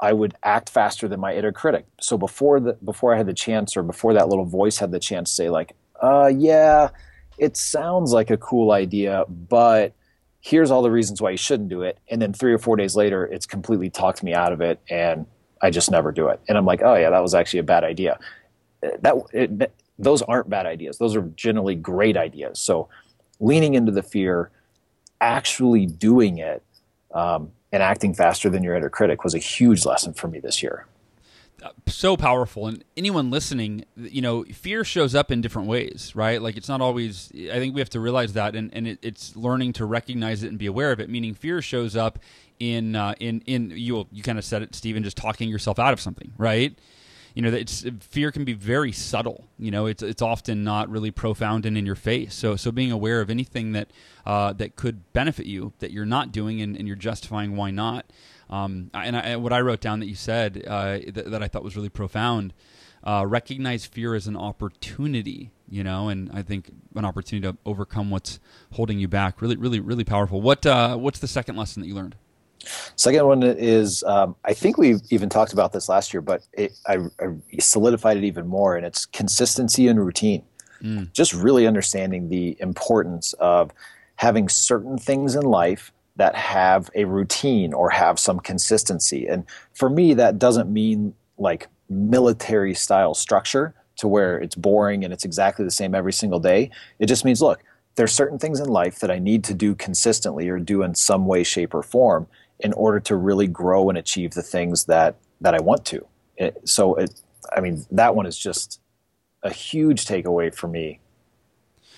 [0.00, 1.86] I would act faster than my inner critic.
[2.00, 5.00] So before the before I had the chance, or before that little voice had the
[5.00, 6.90] chance to say like, uh, yeah,
[7.38, 9.94] it sounds like a cool idea, but
[10.40, 11.98] here's all the reasons why you shouldn't do it.
[12.10, 15.24] And then three or four days later, it's completely talked me out of it, and
[15.62, 16.40] I just never do it.
[16.46, 18.18] And I'm like, oh yeah, that was actually a bad idea.
[19.00, 20.98] That it, those aren't bad ideas.
[20.98, 22.60] Those are generally great ideas.
[22.60, 22.90] So
[23.40, 24.50] leaning into the fear,
[25.22, 26.62] actually doing it,
[27.14, 30.62] um, and acting faster than your inner critic was a huge lesson for me this
[30.62, 30.86] year
[31.86, 36.42] so powerful and anyone listening you know fear shows up in different ways right?
[36.42, 39.34] Like it's not always i think we have to realize that and, and it, it's
[39.36, 42.18] learning to recognize it and be aware of it meaning fear shows up
[42.60, 45.92] in uh, in in you you kind of said it stephen just talking yourself out
[45.92, 46.78] of something right?
[47.34, 51.10] You know it's fear can be very subtle you know it's it's often not really
[51.10, 52.34] profound and in your face.
[52.34, 53.88] So so being aware of anything that
[54.24, 58.06] uh, that could benefit you that you're not doing and, and you're justifying why not
[58.50, 61.64] um, and I, what I wrote down that you said uh, that, that, I thought
[61.64, 62.52] was really profound.
[63.02, 68.10] Uh, recognize fear as an opportunity, you know, and I think an opportunity to overcome
[68.10, 68.40] what's
[68.72, 69.42] holding you back.
[69.42, 70.40] Really, really, really powerful.
[70.40, 72.16] What uh, What's the second lesson that you learned?
[72.96, 76.72] Second one is um, I think we even talked about this last year, but it,
[76.86, 80.42] I, I, solidified it even more, and it's consistency and routine.
[80.82, 81.12] Mm.
[81.12, 83.70] Just really understanding the importance of
[84.16, 89.26] having certain things in life that have a routine or have some consistency.
[89.26, 95.12] And for me, that doesn't mean like military style structure to where it's boring and
[95.12, 96.70] it's exactly the same every single day.
[96.98, 97.62] It just means, look,
[97.96, 101.26] there's certain things in life that I need to do consistently or do in some
[101.26, 102.26] way, shape, or form
[102.60, 106.06] in order to really grow and achieve the things that that I want to.
[106.36, 107.20] It, so, it,
[107.54, 108.80] I mean, that one is just
[109.42, 111.00] a huge takeaway for me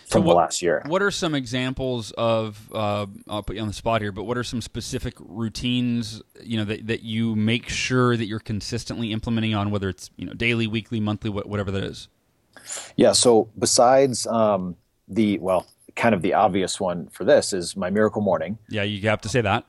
[0.06, 0.82] from so what, the last year.
[0.86, 2.70] What are some examples of?
[2.72, 6.56] Uh, I'll put you on the spot here, but what are some specific routines you
[6.56, 10.32] know that, that you make sure that you're consistently implementing on, whether it's you know
[10.32, 12.08] daily, weekly, monthly, whatever that is?
[12.96, 13.12] Yeah.
[13.12, 14.76] So besides um,
[15.08, 15.66] the well,
[15.96, 18.58] kind of the obvious one for this is my miracle morning.
[18.68, 19.64] Yeah, you have to say that.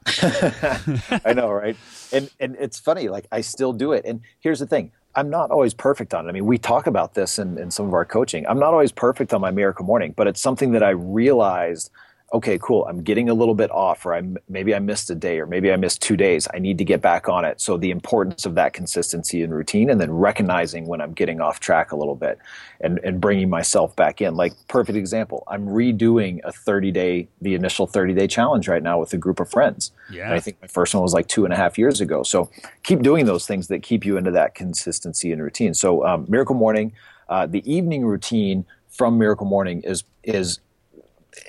[1.25, 1.77] I know, right?
[2.13, 4.05] And and it's funny, like I still do it.
[4.05, 6.29] And here's the thing: I'm not always perfect on it.
[6.29, 8.45] I mean, we talk about this in, in some of our coaching.
[8.47, 11.91] I'm not always perfect on my miracle morning, but it's something that I realized–
[12.33, 15.39] okay, cool, I'm getting a little bit off, or I maybe I missed a day,
[15.39, 16.47] or maybe I missed two days.
[16.53, 17.61] I need to get back on it.
[17.61, 21.59] So the importance of that consistency and routine, and then recognizing when I'm getting off
[21.59, 22.37] track a little bit,
[22.81, 24.35] and and bringing myself back in.
[24.35, 28.99] Like perfect example, I'm redoing a 30 day, the initial 30 day challenge right now
[28.99, 29.91] with a group of friends.
[30.11, 32.23] Yeah, and I think my first one was like two and a half years ago.
[32.23, 32.49] So
[32.83, 35.73] keep doing those things that keep you into that consistency and routine.
[35.73, 36.91] So um, Miracle Morning,
[37.29, 40.59] uh, the evening routine from Miracle Morning is is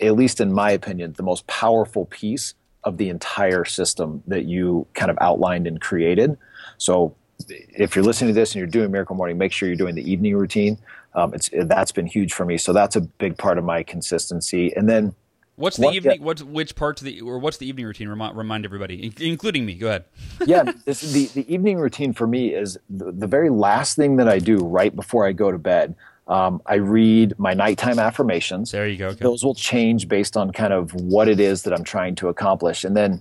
[0.01, 4.87] at least in my opinion, the most powerful piece of the entire system that you
[4.95, 6.37] kind of outlined and created.
[6.79, 7.15] So
[7.49, 10.11] if you're listening to this and you're doing Miracle Morning, make sure you're doing the
[10.11, 10.79] evening routine.
[11.15, 12.59] Um, it's that's been huge for me.
[12.59, 14.75] So that's a big part of my consistency.
[14.77, 15.15] And then
[15.57, 16.21] what's the what, evening?
[16.21, 18.09] Yeah, what's which parts of the or what's the evening routine?
[18.09, 19.75] Remind, remind everybody, including me.
[19.75, 20.05] Go ahead.
[20.47, 24.29] yeah, this, the the evening routine for me is the, the very last thing that
[24.29, 25.95] I do right before I go to bed.
[26.29, 28.71] Um, I read my nighttime affirmations.
[28.71, 29.09] There you go.
[29.09, 29.21] Okay.
[29.23, 32.85] Those will change based on kind of what it is that I'm trying to accomplish.
[32.85, 33.21] And then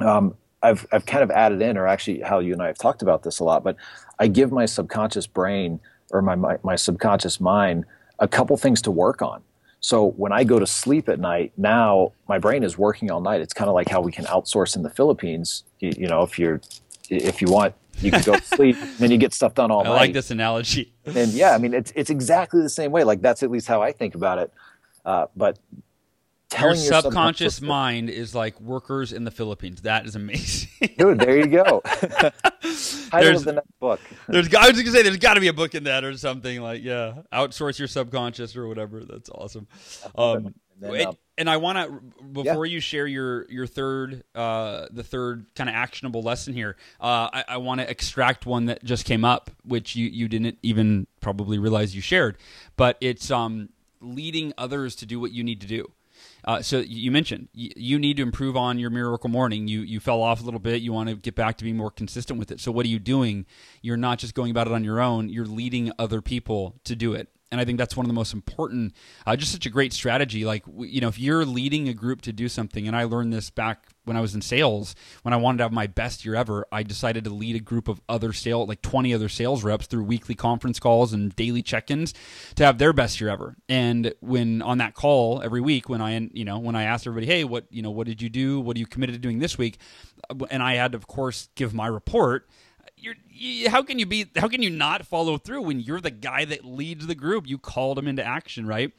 [0.00, 3.02] um, I've, I've kind of added in, or actually, how you and I have talked
[3.02, 3.76] about this a lot, but
[4.18, 5.78] I give my subconscious brain
[6.10, 7.84] or my, my, my subconscious mind
[8.18, 9.42] a couple things to work on.
[9.80, 13.42] So when I go to sleep at night, now my brain is working all night.
[13.42, 15.64] It's kind of like how we can outsource in the Philippines.
[15.80, 16.60] You, you know, if you're
[17.10, 19.80] if you want you can go to sleep, and then you get stuff done all
[19.80, 19.90] I night.
[19.90, 20.92] I like this analogy.
[21.04, 23.04] And yeah, I mean, it's it's exactly the same way.
[23.04, 24.52] Like that's at least how I think about it.
[25.04, 25.58] Uh, but
[26.58, 29.82] your, your subconscious mind is like workers in the Philippines.
[29.82, 31.18] That is amazing, dude.
[31.18, 31.80] There you go.
[33.10, 34.00] Title of the next book.
[34.28, 36.60] there's, I was gonna say, there's got to be a book in that or something
[36.60, 39.04] like, yeah, outsource your subconscious or whatever.
[39.04, 39.66] That's awesome.
[40.16, 42.72] Um, then, uh, and I want to before yeah.
[42.72, 46.76] you share your your third uh, the third kind of actionable lesson here.
[47.00, 50.58] Uh, I, I want to extract one that just came up, which you you didn't
[50.62, 52.36] even probably realize you shared,
[52.76, 53.70] but it's um
[54.00, 55.90] leading others to do what you need to do.
[56.44, 59.66] Uh, so you mentioned you need to improve on your miracle morning.
[59.66, 60.82] You you fell off a little bit.
[60.82, 62.60] You want to get back to being more consistent with it.
[62.60, 63.46] So what are you doing?
[63.82, 65.30] You're not just going about it on your own.
[65.30, 68.34] You're leading other people to do it and I think that's one of the most
[68.34, 68.94] important.
[69.24, 70.44] Uh, just such a great strategy.
[70.44, 73.48] Like you know, if you're leading a group to do something, and I learned this
[73.48, 76.66] back when I was in sales, when I wanted to have my best year ever,
[76.72, 80.02] I decided to lead a group of other sales, like 20 other sales reps through
[80.02, 82.12] weekly conference calls and daily check-ins
[82.56, 83.54] to have their best year ever.
[83.68, 87.26] And when on that call every week, when I, you know, when I asked everybody,
[87.26, 88.58] Hey, what, you know, what did you do?
[88.58, 89.78] What are you committed to doing this week?
[90.50, 92.48] And I had to, of course, give my report
[93.04, 96.10] you're you, how can you be how can you not follow through when you're the
[96.10, 97.46] guy that leads the group?
[97.46, 98.92] You called him into action right?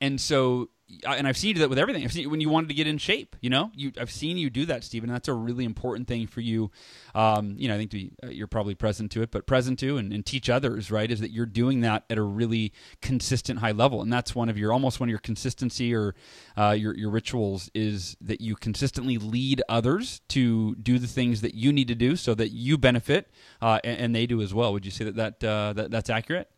[0.00, 0.70] And so
[1.06, 2.04] and I've seen you do that with everything.
[2.04, 3.36] I've seen when you wanted to get in shape.
[3.40, 5.08] You know, you I've seen you do that, Stephen.
[5.08, 6.70] That's a really important thing for you.
[7.14, 9.96] Um, you know, I think be, uh, you're probably present to it, but present to
[9.96, 10.90] and, and, teach others.
[10.90, 14.48] Right, is that you're doing that at a really consistent high level, and that's one
[14.48, 16.14] of your almost one of your consistency or
[16.56, 21.54] uh, your your rituals is that you consistently lead others to do the things that
[21.54, 23.30] you need to do so that you benefit
[23.62, 24.72] uh, and, and, they do as well.
[24.72, 26.50] Would you say that that, uh, that that's accurate?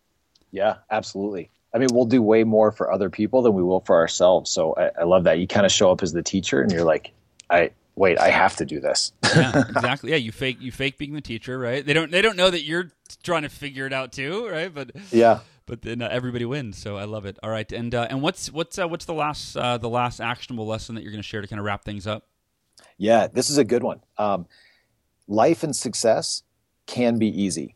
[0.51, 1.51] Yeah, absolutely.
[1.77, 4.51] I mean, we'll do way more for other people than we will for ourselves.
[4.51, 5.39] So I, I love that.
[5.39, 7.13] You kind of show up as the teacher and you're like,
[7.51, 9.13] I wait, I have to do this.
[9.37, 10.13] yeah, exactly.
[10.13, 11.85] Yeah, you fake you fake being the teacher, right?
[11.85, 12.91] They don't they don't know that you're
[13.23, 14.73] trying to figure it out too, right?
[14.73, 16.79] But yeah, but then uh, everybody wins.
[16.79, 17.39] So I love it.
[17.43, 20.67] All right, and uh, and what's what's uh, what's the last uh, the last actionable
[20.67, 22.25] lesson that you're going to share to kind of wrap things up?
[22.97, 24.01] Yeah, this is a good one.
[24.17, 24.47] Um,
[25.29, 26.43] life and success
[26.87, 27.76] can be easy.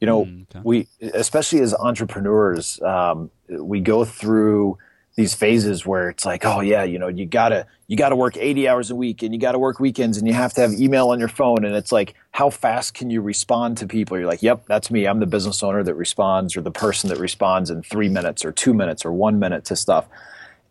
[0.00, 0.60] You know, mm, okay.
[0.64, 4.78] we, especially as entrepreneurs, um, we go through
[5.16, 8.68] these phases where it's like, oh yeah, you know, you gotta you gotta work 80
[8.68, 11.18] hours a week and you gotta work weekends and you have to have email on
[11.18, 14.16] your phone and it's like, how fast can you respond to people?
[14.16, 15.06] You're like, yep, that's me.
[15.06, 18.52] I'm the business owner that responds or the person that responds in three minutes or
[18.52, 20.06] two minutes or one minute to stuff.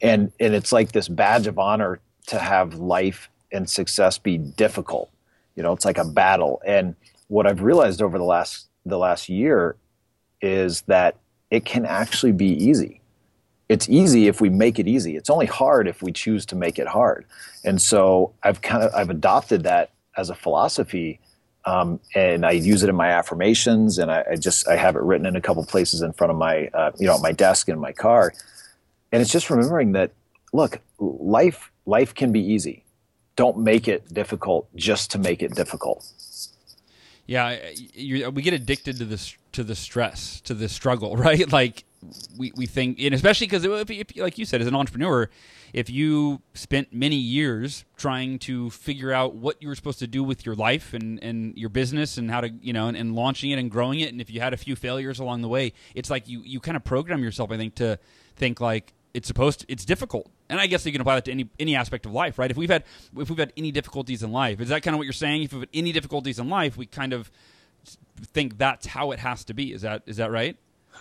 [0.01, 5.11] And and it's like this badge of honor to have life and success be difficult.
[5.55, 6.61] You know, it's like a battle.
[6.65, 6.95] And
[7.27, 9.75] what I've realized over the last the last year
[10.41, 11.15] is that
[11.51, 13.01] it can actually be easy.
[13.67, 15.15] It's easy if we make it easy.
[15.15, 17.25] It's only hard if we choose to make it hard.
[17.63, 21.19] And so I've kind of I've adopted that as a philosophy,
[21.65, 25.03] um, and I use it in my affirmations, and I, I, just I have it
[25.03, 27.79] written in a couple places in front of my uh, you know my desk in
[27.79, 28.33] my car,
[29.11, 30.11] and it's just remembering that
[30.51, 32.85] look, life life can be easy.
[33.35, 36.05] Don't make it difficult just to make it difficult.
[37.29, 37.59] Yeah,
[37.95, 41.51] we get addicted to this to the stress, to the struggle, right?
[41.51, 41.83] Like
[42.35, 43.65] we, we think, and especially because,
[44.17, 45.29] like you said, as an entrepreneur,
[45.71, 50.23] if you spent many years trying to figure out what you were supposed to do
[50.23, 53.51] with your life and, and your business and how to, you know, and, and launching
[53.51, 56.09] it and growing it, and if you had a few failures along the way, it's
[56.09, 57.99] like you, you kind of program yourself, I think, to
[58.37, 61.31] think like, it's supposed to, it's difficult and i guess you can apply that to
[61.31, 62.49] any any aspect of life right?
[62.49, 62.83] If we've had
[63.17, 65.43] if we've had any difficulties in life is that kind of what you're saying?
[65.43, 67.29] If we've had any difficulties in life we kind of
[68.33, 69.73] think that's how it has to be.
[69.73, 70.57] Is that is that right?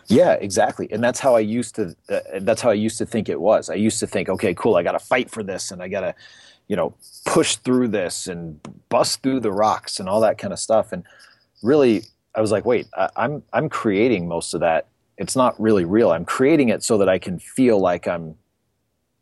[0.06, 0.88] Yeah exactly.
[0.92, 3.70] And that's how i used to uh, that's how i used to think it was.
[3.70, 6.14] I used to think okay cool i gotta fight for this and i gotta
[6.66, 10.58] you know push through this and bust through the rocks and all that kind of
[10.58, 10.92] stuff.
[10.92, 11.04] And
[11.62, 14.86] really i was like wait I, i'm i'm creating most of that.
[15.16, 16.12] It's not really real.
[16.12, 18.36] I'm creating it so that I can feel like I'm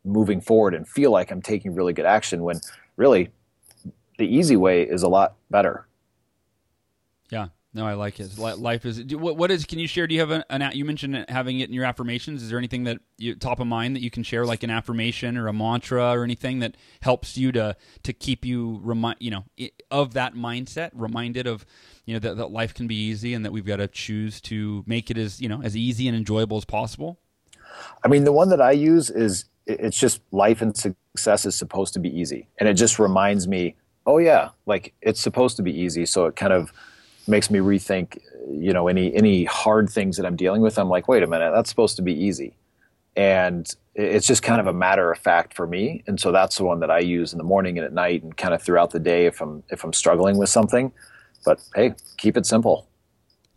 [0.07, 2.61] moving forward and feel like I'm taking really good action when
[2.97, 3.31] really
[4.19, 5.87] the easy way is a lot better.
[7.31, 7.49] Yeah.
[7.75, 8.39] No, I like it.
[8.39, 9.67] Life is what, what is?
[9.67, 10.07] Can you share?
[10.07, 12.43] Do you have an, an, You mentioned having it in your affirmations.
[12.43, 15.37] Is there anything that you top of mind that you can share, like an affirmation
[15.37, 19.45] or a mantra or anything that helps you to to keep you remind you know
[19.91, 21.67] of that mindset, reminded of
[22.07, 24.83] you know that, that life can be easy and that we've got to choose to
[24.87, 27.19] make it as you know as easy and enjoyable as possible
[28.05, 31.93] i mean the one that i use is it's just life and success is supposed
[31.95, 33.75] to be easy and it just reminds me
[34.07, 36.73] oh yeah like it's supposed to be easy so it kind of
[37.27, 38.19] makes me rethink
[38.51, 41.53] you know any any hard things that i'm dealing with i'm like wait a minute
[41.53, 42.55] that's supposed to be easy
[43.17, 46.65] and it's just kind of a matter of fact for me and so that's the
[46.65, 49.01] one that i use in the morning and at night and kind of throughout the
[49.01, 50.93] day if i'm if i'm struggling with something
[51.47, 52.89] but hey, keep it simple.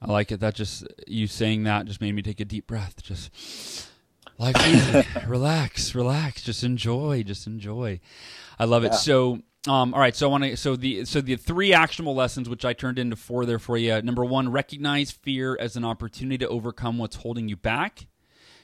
[0.02, 0.40] I like it.
[0.40, 3.02] That just you saying that just made me take a deep breath.
[3.02, 3.89] Just
[4.40, 8.00] life easy, relax, relax, just enjoy, just enjoy.
[8.58, 8.96] I love it.
[8.96, 10.16] So, um, all right.
[10.16, 10.58] So I want to.
[10.58, 14.02] So the so the three actionable lessons, which I turned into four there for you.
[14.02, 18.08] Number one, recognize fear as an opportunity to overcome what's holding you back.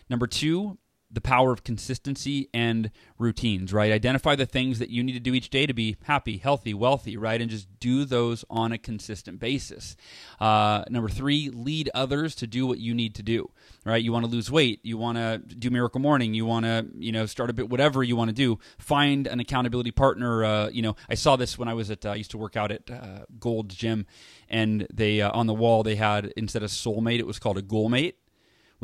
[0.09, 0.77] Number two,
[1.11, 3.91] the power of consistency and routines, right?
[3.91, 7.15] Identify the things that you need to do each day to be happy, healthy, wealthy,
[7.15, 7.39] right?
[7.39, 9.95] And just do those on a consistent basis.
[10.39, 13.49] Uh, number three, lead others to do what you need to do,
[13.85, 14.03] right?
[14.03, 17.11] You want to lose weight, you want to do Miracle Morning, you want to, you
[17.11, 18.59] know, start a bit, whatever you want to do.
[18.77, 20.43] Find an accountability partner.
[20.43, 22.57] Uh, you know, I saw this when I was at, uh, I used to work
[22.57, 24.05] out at uh, Gold Gym,
[24.49, 27.61] and they uh, on the wall they had instead of soulmate, it was called a
[27.61, 28.13] goalmate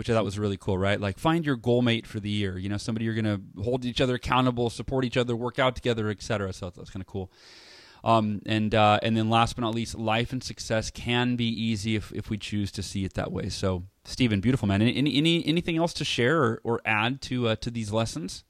[0.01, 0.99] which I thought was really cool, right?
[0.99, 2.57] Like find your goal mate for the year.
[2.57, 5.75] You know, somebody you're going to hold each other accountable, support each other, work out
[5.75, 6.53] together, etc.
[6.53, 7.31] So that's kind of cool.
[8.03, 11.95] Um, and uh, and then last but not least, life and success can be easy
[11.95, 13.49] if, if we choose to see it that way.
[13.49, 14.81] So, Stephen, beautiful man.
[14.81, 18.43] Any, any anything else to share or, or add to uh, to these lessons?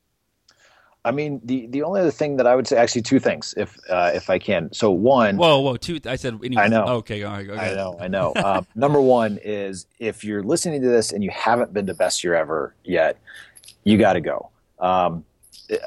[1.04, 3.76] I mean, the the only other thing that I would say, actually, two things, if
[3.90, 4.72] uh, if I can.
[4.72, 6.00] So one, whoa, whoa, two.
[6.06, 6.86] I said, I know.
[6.86, 8.34] Okay, all right, I know, I know.
[8.36, 12.24] um, number one is if you're listening to this and you haven't been to Best
[12.24, 13.18] Year Ever yet,
[13.84, 14.50] you got to go.
[14.80, 15.26] Um,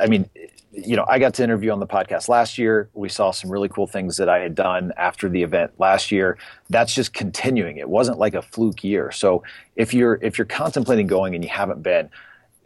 [0.01, 0.29] I mean,
[0.73, 2.89] you know, I got to interview on the podcast last year.
[2.95, 6.39] We saw some really cool things that I had done after the event last year.
[6.71, 7.77] That's just continuing.
[7.77, 9.13] It wasn't like a fluke year.
[9.13, 9.45] So
[9.77, 12.11] if you're if you're contemplating going and you haven't been,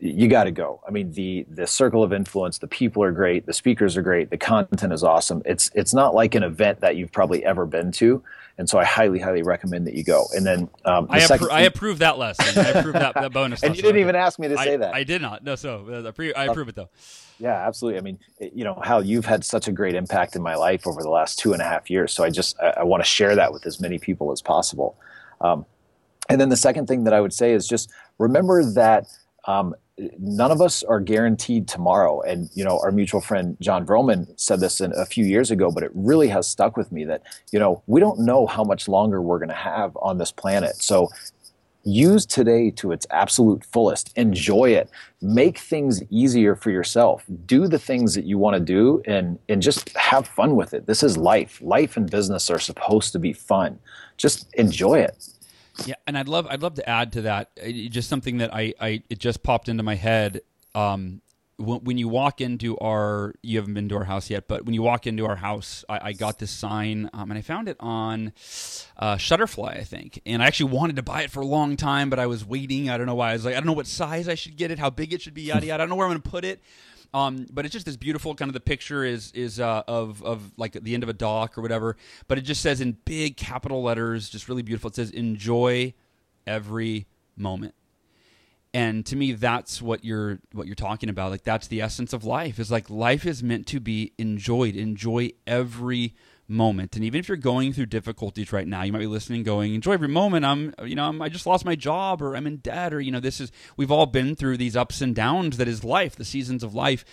[0.00, 0.80] you got to go.
[0.86, 4.30] I mean, the the circle of influence, the people are great, the speakers are great,
[4.30, 5.42] the content is awesome.
[5.44, 8.22] It's it's not like an event that you've probably ever been to,
[8.58, 10.26] and so I highly highly recommend that you go.
[10.34, 12.58] And then um, the I, appro- I approve that lesson.
[12.58, 13.62] I approve that, that bonus.
[13.62, 13.74] and lesson.
[13.74, 14.94] you didn't even ask me to say I, that.
[14.94, 15.42] I did not.
[15.42, 16.90] No, so uh, I approve it though.
[17.40, 17.98] Yeah, absolutely.
[17.98, 21.02] I mean, you know, Hal you've had such a great impact in my life over
[21.02, 22.12] the last two and a half years.
[22.12, 24.96] So I just I, I want to share that with as many people as possible.
[25.40, 25.66] Um,
[26.28, 29.06] and then the second thing that I would say is just remember that
[29.44, 29.74] um,
[30.18, 32.20] none of us are guaranteed tomorrow.
[32.22, 35.70] And you know, our mutual friend Jon Vroman said this in, a few years ago,
[35.70, 37.22] but it really has stuck with me that
[37.52, 40.76] you know we don't know how much longer we're going to have on this planet.
[40.76, 41.08] So
[41.84, 44.16] use today to its absolute fullest.
[44.16, 44.90] Enjoy it.
[45.22, 47.24] Make things easier for yourself.
[47.46, 50.86] Do the things that you want to do and, and just have fun with it.
[50.86, 51.60] This is life.
[51.62, 53.78] Life and business are supposed to be fun.
[54.16, 55.28] Just enjoy it.
[55.86, 58.74] Yeah, and I'd love I'd love to add to that uh, just something that I,
[58.80, 60.40] I it just popped into my head.
[60.74, 61.22] Um,
[61.56, 64.74] when, when, you walk into our you haven't been to our house yet, but when
[64.74, 67.76] you walk into our house, I, I got this sign um, and I found it
[67.80, 68.32] on
[68.96, 72.10] uh, Shutterfly, I think, and I actually wanted to buy it for a long time,
[72.10, 72.90] but I was waiting.
[72.90, 73.30] I don't know why.
[73.30, 75.20] I was like, I don't know what size I should get it, how big it
[75.20, 75.74] should be, yada yada.
[75.74, 76.62] I don't know where I'm going to put it.
[77.14, 80.52] Um, but it's just this beautiful kind of the picture is is uh, of of
[80.56, 81.96] like the end of a dock or whatever.
[82.26, 84.88] But it just says in big capital letters, just really beautiful.
[84.88, 85.94] It says enjoy
[86.46, 87.06] every
[87.36, 87.74] moment.
[88.74, 91.30] And to me, that's what you're what you're talking about.
[91.30, 92.58] Like that's the essence of life.
[92.58, 94.76] Is like life is meant to be enjoyed.
[94.76, 96.14] Enjoy every
[96.48, 96.96] moment.
[96.96, 99.92] And even if you're going through difficulties right now, you might be listening, going, "Enjoy
[99.92, 102.92] every moment." I'm, you know, I'm, I just lost my job, or I'm in debt,
[102.92, 103.52] or you know, this is.
[103.76, 105.56] We've all been through these ups and downs.
[105.58, 107.04] That is life, the seasons of life.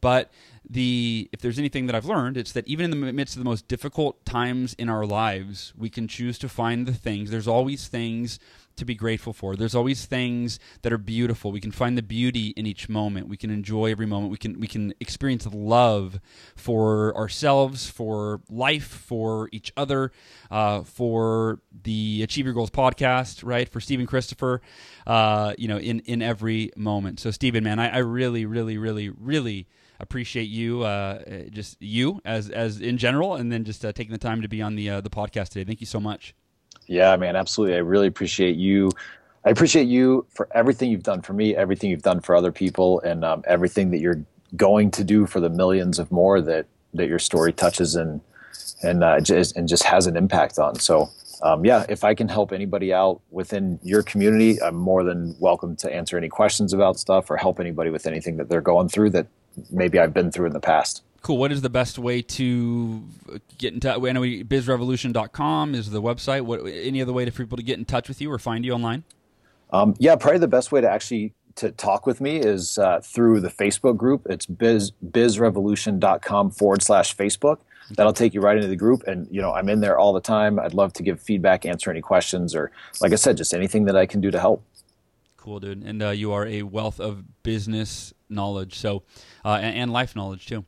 [0.00, 0.30] But
[0.68, 3.48] the if there's anything that I've learned, it's that even in the midst of the
[3.48, 7.30] most difficult times in our lives, we can choose to find the things.
[7.30, 8.38] There's always things
[8.78, 9.56] to be grateful for.
[9.56, 11.52] There's always things that are beautiful.
[11.52, 13.28] We can find the beauty in each moment.
[13.28, 14.30] We can enjoy every moment.
[14.30, 16.20] We can we can experience love
[16.56, 20.12] for ourselves, for life, for each other,
[20.50, 23.68] uh, for the Achieve Your Goals podcast, right?
[23.68, 24.60] For Stephen Christopher,
[25.06, 27.20] uh, you know, in in every moment.
[27.20, 29.66] So Stephen, man, I, I really, really, really, really
[30.00, 34.18] appreciate you, uh, just you as as in general, and then just uh, taking the
[34.18, 35.64] time to be on the uh, the podcast today.
[35.64, 36.34] Thank you so much.
[36.88, 37.76] Yeah, man, absolutely.
[37.76, 38.90] I really appreciate you.
[39.44, 43.00] I appreciate you for everything you've done for me, everything you've done for other people,
[43.00, 44.24] and um, everything that you're
[44.56, 48.20] going to do for the millions of more that that your story touches and
[48.82, 50.76] and uh, just and just has an impact on.
[50.76, 51.10] So.
[51.40, 55.76] Um, yeah, if I can help anybody out within your community, I'm more than welcome
[55.76, 59.10] to answer any questions about stuff or help anybody with anything that they're going through
[59.10, 59.28] that
[59.70, 61.04] maybe I've been through in the past.
[61.22, 61.38] Cool.
[61.38, 63.02] What is the best way to
[63.58, 63.96] get in touch?
[63.96, 66.42] I know bizrevolution.com is the website.
[66.42, 68.72] What any other way for people to get in touch with you or find you
[68.72, 69.04] online?
[69.70, 73.40] Um, yeah, probably the best way to actually to talk with me is uh, through
[73.40, 74.26] the Facebook group.
[74.30, 77.58] It's biz bizrevolution.com forward slash Facebook.
[77.90, 80.20] That'll take you right into the group, and you know I'm in there all the
[80.20, 80.58] time.
[80.58, 83.96] I'd love to give feedback, answer any questions, or like I said, just anything that
[83.96, 84.62] I can do to help.
[85.36, 85.82] Cool, dude.
[85.82, 89.02] And uh, you are a wealth of business knowledge, so
[89.44, 90.64] uh, and, and life knowledge too.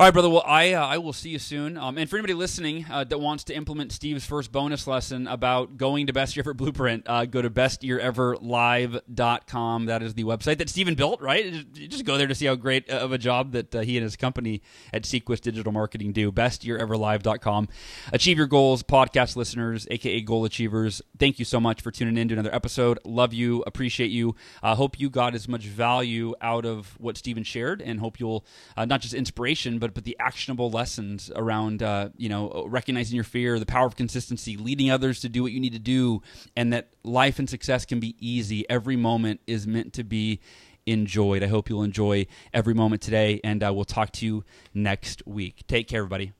[0.00, 0.30] All right, brother.
[0.30, 1.76] Well, I uh, I will see you soon.
[1.76, 5.76] Um, and for anybody listening uh, that wants to implement Steve's first bonus lesson about
[5.76, 9.84] going to Best Year Ever Blueprint, uh, go to bestyeareverlive.com.
[9.84, 11.70] That is the website that Steven built, right?
[11.74, 14.16] Just go there to see how great of a job that uh, he and his
[14.16, 16.32] company at Sequist Digital Marketing do.
[16.32, 17.68] Bestyeareverlive.com.
[18.10, 21.02] Achieve your goals, podcast listeners, aka goal achievers.
[21.18, 22.98] Thank you so much for tuning in to another episode.
[23.04, 24.34] Love you, appreciate you.
[24.62, 28.46] I hope you got as much value out of what Steven shared, and hope you'll
[28.78, 33.24] uh, not just inspiration, but but the actionable lessons around uh, you know recognizing your
[33.24, 36.22] fear, the power of consistency, leading others to do what you need to do,
[36.56, 38.68] and that life and success can be easy.
[38.68, 40.40] Every moment is meant to be
[40.86, 41.42] enjoyed.
[41.42, 45.66] I hope you'll enjoy every moment today, and uh, we'll talk to you next week.
[45.66, 46.32] Take care, everybody.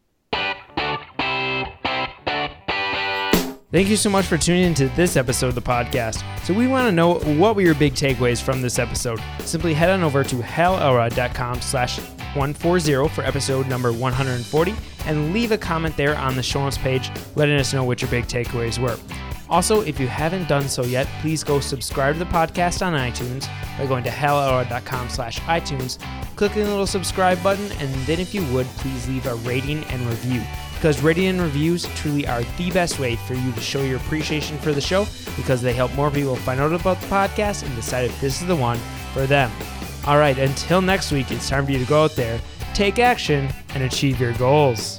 [3.72, 6.24] Thank you so much for tuning into this episode of the podcast.
[6.44, 9.20] So we want to know what were your big takeaways from this episode.
[9.40, 12.00] Simply head on over to halelrod.com slash
[12.34, 14.74] 140 for episode number 140
[15.06, 18.10] and leave a comment there on the show notes page letting us know what your
[18.10, 18.98] big takeaways were.
[19.48, 23.48] Also, if you haven't done so yet, please go subscribe to the podcast on iTunes
[23.76, 25.98] by going to halelrod.com slash iTunes,
[26.36, 30.00] clicking the little subscribe button, and then if you would, please leave a rating and
[30.06, 30.40] review
[30.80, 34.56] because rating and reviews truly are the best way for you to show your appreciation
[34.60, 35.06] for the show
[35.36, 38.46] because they help more people find out about the podcast and decide if this is
[38.46, 38.78] the one
[39.12, 39.50] for them.
[40.06, 42.40] All right, until next week, it's time for you to go out there,
[42.72, 44.98] take action, and achieve your goals.